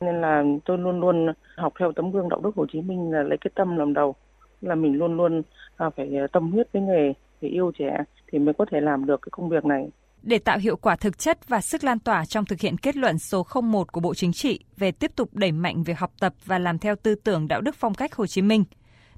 Nên 0.00 0.20
là 0.20 0.44
tôi 0.64 0.78
luôn 0.78 1.00
luôn 1.00 1.32
học 1.56 1.72
theo 1.78 1.92
tấm 1.92 2.12
gương 2.12 2.28
đạo 2.28 2.40
đức 2.40 2.50
Hồ 2.56 2.66
Chí 2.72 2.80
Minh 2.80 3.12
là 3.12 3.22
lấy 3.22 3.38
cái 3.40 3.50
tâm 3.54 3.76
làm 3.76 3.94
đầu, 3.94 4.14
là 4.60 4.74
mình 4.74 4.98
luôn 4.98 5.16
luôn 5.16 5.42
à, 5.76 5.90
phải 5.96 6.16
ờ, 6.16 6.26
tâm 6.32 6.52
huyết 6.52 6.66
với 6.72 6.82
nghề, 6.82 7.12
phải 7.40 7.50
yêu 7.50 7.72
trẻ 7.78 7.98
thì 8.32 8.38
mới 8.38 8.54
có 8.54 8.64
thể 8.70 8.80
làm 8.80 9.06
được 9.06 9.22
cái 9.22 9.30
công 9.32 9.48
việc 9.48 9.64
này 9.64 9.90
để 10.22 10.38
tạo 10.38 10.58
hiệu 10.58 10.76
quả 10.76 10.96
thực 10.96 11.18
chất 11.18 11.48
và 11.48 11.60
sức 11.60 11.84
lan 11.84 11.98
tỏa 11.98 12.24
trong 12.24 12.44
thực 12.44 12.60
hiện 12.60 12.78
kết 12.78 12.96
luận 12.96 13.18
số 13.18 13.46
01 13.62 13.92
của 13.92 14.00
Bộ 14.00 14.14
Chính 14.14 14.32
trị 14.32 14.60
về 14.76 14.92
tiếp 14.92 15.12
tục 15.16 15.34
đẩy 15.34 15.52
mạnh 15.52 15.82
việc 15.82 15.98
học 15.98 16.12
tập 16.20 16.34
và 16.44 16.58
làm 16.58 16.78
theo 16.78 16.96
tư 16.96 17.14
tưởng 17.14 17.48
đạo 17.48 17.60
đức 17.60 17.76
phong 17.78 17.94
cách 17.94 18.14
Hồ 18.14 18.26
Chí 18.26 18.42
Minh, 18.42 18.64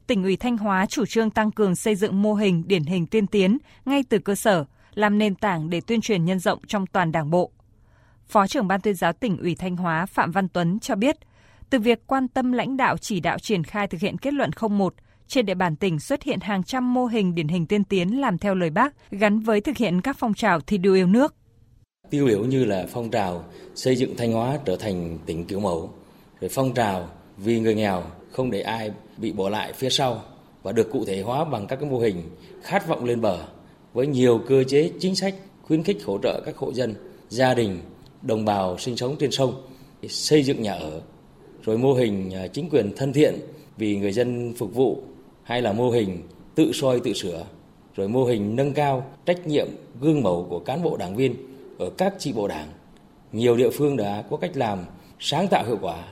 tỉnh 0.07 0.23
ủy 0.23 0.37
Thanh 0.37 0.57
Hóa 0.57 0.87
chủ 0.87 1.07
trương 1.07 1.31
tăng 1.31 1.51
cường 1.51 1.77
xây 1.77 1.95
dựng 1.95 2.23
mô 2.23 2.35
hình 2.35 2.63
điển 2.67 2.85
hình 2.85 3.07
tiên 3.07 3.27
tiến 3.27 3.59
ngay 3.85 4.05
từ 4.09 4.19
cơ 4.19 4.35
sở, 4.35 4.65
làm 4.95 5.19
nền 5.19 5.35
tảng 5.35 5.71
để 5.71 5.81
tuyên 5.81 6.01
truyền 6.01 6.25
nhân 6.25 6.39
rộng 6.39 6.59
trong 6.67 6.87
toàn 6.87 7.13
Đảng 7.13 7.31
bộ. 7.31 7.51
Phó 8.27 8.47
trưởng 8.47 8.69
Ban 8.69 8.81
tuyên 8.81 8.95
giáo 8.95 9.13
tỉnh 9.13 9.39
ủy 9.39 9.55
Thanh 9.55 9.77
Hóa 9.77 10.07
Phạm 10.07 10.31
Văn 10.31 10.49
Tuấn 10.49 10.79
cho 10.81 10.95
biết, 10.95 11.17
từ 11.71 11.79
việc 11.79 12.07
quan 12.07 12.29
tâm 12.29 12.53
lãnh 12.53 12.77
đạo 12.77 12.97
chỉ 12.97 13.21
đạo 13.21 13.39
triển 13.39 13.65
khai 13.65 13.87
thực 13.87 14.01
hiện 14.01 14.19
kết 14.19 14.35
luận 14.35 14.51
01, 14.71 14.95
trên 15.29 15.47
địa 15.47 15.55
bàn 15.55 15.77
tỉnh 15.77 15.99
xuất 15.99 16.23
hiện 16.23 16.41
hàng 16.41 16.63
trăm 16.63 16.95
mô 16.95 17.07
hình 17.07 17.35
điển 17.35 17.49
hình 17.49 17.67
tiên 17.67 17.85
tiến 17.85 18.21
làm 18.21 18.39
theo 18.39 18.55
lời 18.55 18.71
bác 18.71 19.11
gắn 19.11 19.41
với 19.41 19.61
thực 19.61 19.77
hiện 19.77 20.01
các 20.01 20.17
phong 20.19 20.35
trào 20.35 20.61
thi 20.61 20.79
đua 20.79 20.95
yêu 20.95 21.07
nước. 21.07 21.35
Tiêu 22.11 22.27
biểu 22.27 22.45
như 22.45 22.65
là 22.65 22.87
phong 22.93 23.11
trào 23.11 23.45
xây 23.75 23.97
dựng 23.97 24.17
Thanh 24.17 24.33
Hóa 24.33 24.59
trở 24.65 24.77
thành 24.77 25.19
tỉnh 25.27 25.45
kiểu 25.45 25.61
mẫu, 25.61 25.91
rồi 26.41 26.49
phong 26.49 26.75
trào 26.75 27.09
vì 27.37 27.61
người 27.61 27.75
nghèo 27.75 28.03
không 28.33 28.51
để 28.51 28.61
ai 28.61 28.91
bị 29.17 29.33
bỏ 29.33 29.49
lại 29.49 29.73
phía 29.73 29.91
sau 29.91 30.23
và 30.63 30.73
được 30.73 30.91
cụ 30.93 31.05
thể 31.05 31.23
hóa 31.23 31.45
bằng 31.45 31.67
các 31.67 31.77
cái 31.77 31.91
mô 31.91 31.99
hình 31.99 32.23
khát 32.63 32.89
vọng 32.89 33.05
lên 33.05 33.21
bờ 33.21 33.39
với 33.93 34.07
nhiều 34.07 34.41
cơ 34.49 34.65
chế 34.65 34.91
chính 35.01 35.17
sách 35.17 35.35
khuyến 35.63 35.83
khích 35.83 36.05
hỗ 36.05 36.19
trợ 36.23 36.43
các 36.47 36.57
hộ 36.57 36.73
dân, 36.73 36.95
gia 37.29 37.55
đình, 37.55 37.81
đồng 38.23 38.45
bào 38.45 38.79
sinh 38.79 38.97
sống 38.97 39.17
trên 39.19 39.31
sông 39.31 39.67
xây 40.09 40.43
dựng 40.43 40.63
nhà 40.63 40.73
ở 40.73 41.01
rồi 41.65 41.79
mô 41.79 41.95
hình 41.95 42.35
à, 42.35 42.47
chính 42.47 42.71
quyền 42.71 42.93
thân 42.97 43.13
thiện 43.13 43.35
vì 43.77 43.97
người 43.97 44.13
dân 44.13 44.55
phục 44.59 44.75
vụ 44.75 45.03
hay 45.45 45.63
là 45.63 45.73
mô 45.73 45.91
hình 45.91 46.23
tự 46.55 46.73
soi 46.73 47.01
tự 47.01 47.13
sửa 47.13 47.47
rồi 47.97 48.09
mô 48.09 48.25
hình 48.25 48.57
nâng 48.57 48.73
cao 48.73 49.07
trách 49.27 49.47
nhiệm 49.47 49.69
gương 50.01 50.23
mẫu 50.23 50.47
của 50.51 50.59
cán 50.59 50.83
bộ 50.83 50.97
đảng 50.97 51.17
viên 51.17 51.35
ở 51.79 51.91
các 51.99 52.15
chi 52.19 52.33
bộ 52.33 52.49
đảng 52.49 52.69
nhiều 53.33 53.57
địa 53.57 53.71
phương 53.71 53.97
đã 53.97 54.25
có 54.31 54.37
cách 54.37 54.57
làm 54.57 54.79
sáng 55.19 55.49
tạo 55.49 55.65
hiệu 55.67 55.79
quả 55.81 56.05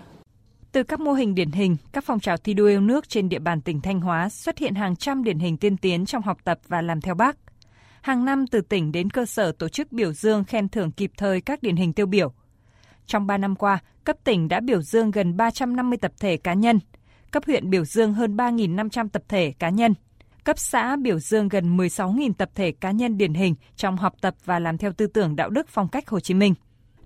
từ 0.72 0.82
các 0.82 1.00
mô 1.00 1.12
hình 1.12 1.34
điển 1.34 1.50
hình, 1.50 1.76
các 1.92 2.04
phong 2.04 2.20
trào 2.20 2.36
thi 2.36 2.54
đua 2.54 2.66
yêu 2.66 2.80
nước 2.80 3.08
trên 3.08 3.28
địa 3.28 3.38
bàn 3.38 3.60
tỉnh 3.60 3.80
Thanh 3.80 4.00
Hóa 4.00 4.28
xuất 4.28 4.58
hiện 4.58 4.74
hàng 4.74 4.96
trăm 4.96 5.24
điển 5.24 5.38
hình 5.38 5.56
tiên 5.56 5.76
tiến 5.76 6.06
trong 6.06 6.22
học 6.22 6.38
tập 6.44 6.58
và 6.68 6.82
làm 6.82 7.00
theo 7.00 7.14
bác. 7.14 7.36
Hàng 8.00 8.24
năm 8.24 8.46
từ 8.46 8.60
tỉnh 8.60 8.92
đến 8.92 9.10
cơ 9.10 9.26
sở 9.26 9.52
tổ 9.52 9.68
chức 9.68 9.92
biểu 9.92 10.12
dương 10.12 10.44
khen 10.44 10.68
thưởng 10.68 10.90
kịp 10.90 11.12
thời 11.16 11.40
các 11.40 11.62
điển 11.62 11.76
hình 11.76 11.92
tiêu 11.92 12.06
biểu. 12.06 12.32
Trong 13.06 13.26
3 13.26 13.38
năm 13.38 13.56
qua, 13.56 13.78
cấp 14.04 14.16
tỉnh 14.24 14.48
đã 14.48 14.60
biểu 14.60 14.82
dương 14.82 15.10
gần 15.10 15.36
350 15.36 15.98
tập 15.98 16.12
thể 16.20 16.36
cá 16.36 16.54
nhân, 16.54 16.78
cấp 17.32 17.42
huyện 17.46 17.70
biểu 17.70 17.84
dương 17.84 18.14
hơn 18.14 18.36
3.500 18.36 19.08
tập 19.08 19.22
thể 19.28 19.52
cá 19.58 19.68
nhân, 19.68 19.94
cấp 20.44 20.58
xã 20.58 20.96
biểu 20.96 21.18
dương 21.18 21.48
gần 21.48 21.76
16.000 21.76 22.32
tập 22.38 22.50
thể 22.54 22.72
cá 22.72 22.90
nhân 22.90 23.18
điển 23.18 23.34
hình 23.34 23.54
trong 23.76 23.96
học 23.96 24.14
tập 24.20 24.34
và 24.44 24.58
làm 24.58 24.78
theo 24.78 24.92
tư 24.92 25.06
tưởng 25.06 25.36
đạo 25.36 25.50
đức 25.50 25.68
phong 25.68 25.88
cách 25.88 26.08
Hồ 26.08 26.20
Chí 26.20 26.34
Minh 26.34 26.54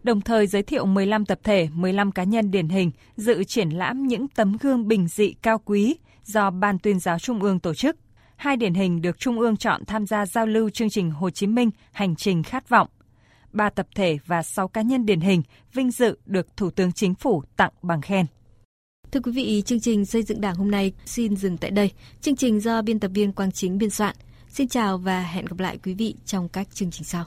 đồng 0.07 0.21
thời 0.21 0.47
giới 0.47 0.63
thiệu 0.63 0.87
15 0.87 1.25
tập 1.25 1.39
thể, 1.43 1.69
15 1.73 2.13
cá 2.13 2.25
nhân 2.25 2.51
điển 2.51 2.69
hình 2.69 2.91
dự 3.17 3.45
triển 3.45 3.71
lãm 3.71 4.07
những 4.07 4.29
tấm 4.29 4.57
gương 4.61 4.89
bình 4.89 5.09
dị 5.09 5.33
cao 5.33 5.59
quý 5.65 5.97
do 6.25 6.51
Ban 6.51 6.79
tuyên 6.79 7.01
giáo 7.01 7.19
Trung 7.19 7.43
ương 7.43 7.61
tổ 7.61 7.75
chức. 7.75 7.97
Hai 8.37 8.57
điển 8.57 8.75
hình 8.75 9.03
được 9.03 9.19
Trung 9.19 9.41
ương 9.41 9.57
chọn 9.57 9.85
tham 9.85 10.07
gia 10.07 10.27
giao 10.27 10.47
lưu 10.47 10.71
chương 10.71 10.91
trình 10.91 11.11
Hồ 11.11 11.31
Chí 11.31 11.47
Minh 11.47 11.71
Hành 11.93 12.17
trình 12.17 12.43
khát 12.43 12.69
vọng. 12.69 12.89
Ba 13.53 13.71
tập 13.71 13.87
thể 13.95 14.19
và 14.27 14.43
6 14.43 14.69
cá 14.69 14.83
nhân 14.83 15.07
điển 15.07 15.21
hình 15.21 15.43
vinh 15.73 15.91
dự 15.91 16.19
được 16.27 16.57
Thủ 16.57 16.71
tướng 16.71 16.93
Chính 16.93 17.15
phủ 17.15 17.43
tặng 17.57 17.73
bằng 17.83 18.01
khen. 18.01 18.27
Thưa 19.13 19.21
quý 19.21 19.33
vị, 19.33 19.63
chương 19.67 19.81
trình 19.81 20.07
xây 20.07 20.23
dựng 20.23 20.41
Đảng 20.41 20.55
hôm 20.55 20.71
nay 20.71 20.93
xin 21.07 21.37
dừng 21.37 21.57
tại 21.57 21.71
đây. 21.71 21.91
Chương 22.21 22.37
trình 22.37 22.61
do 22.61 22.83
biên 22.83 23.01
tập 23.01 23.11
viên 23.15 23.33
Quang 23.33 23.53
Chính 23.53 23.79
biên 23.79 23.91
soạn. 23.91 24.17
Xin 24.49 24.69
chào 24.69 24.99
và 24.99 25.23
hẹn 25.23 25.45
gặp 25.45 25.59
lại 25.59 25.79
quý 25.85 25.95
vị 25.95 26.15
trong 26.27 26.49
các 26.49 26.75
chương 26.75 26.91
trình 26.91 27.05
sau. 27.05 27.25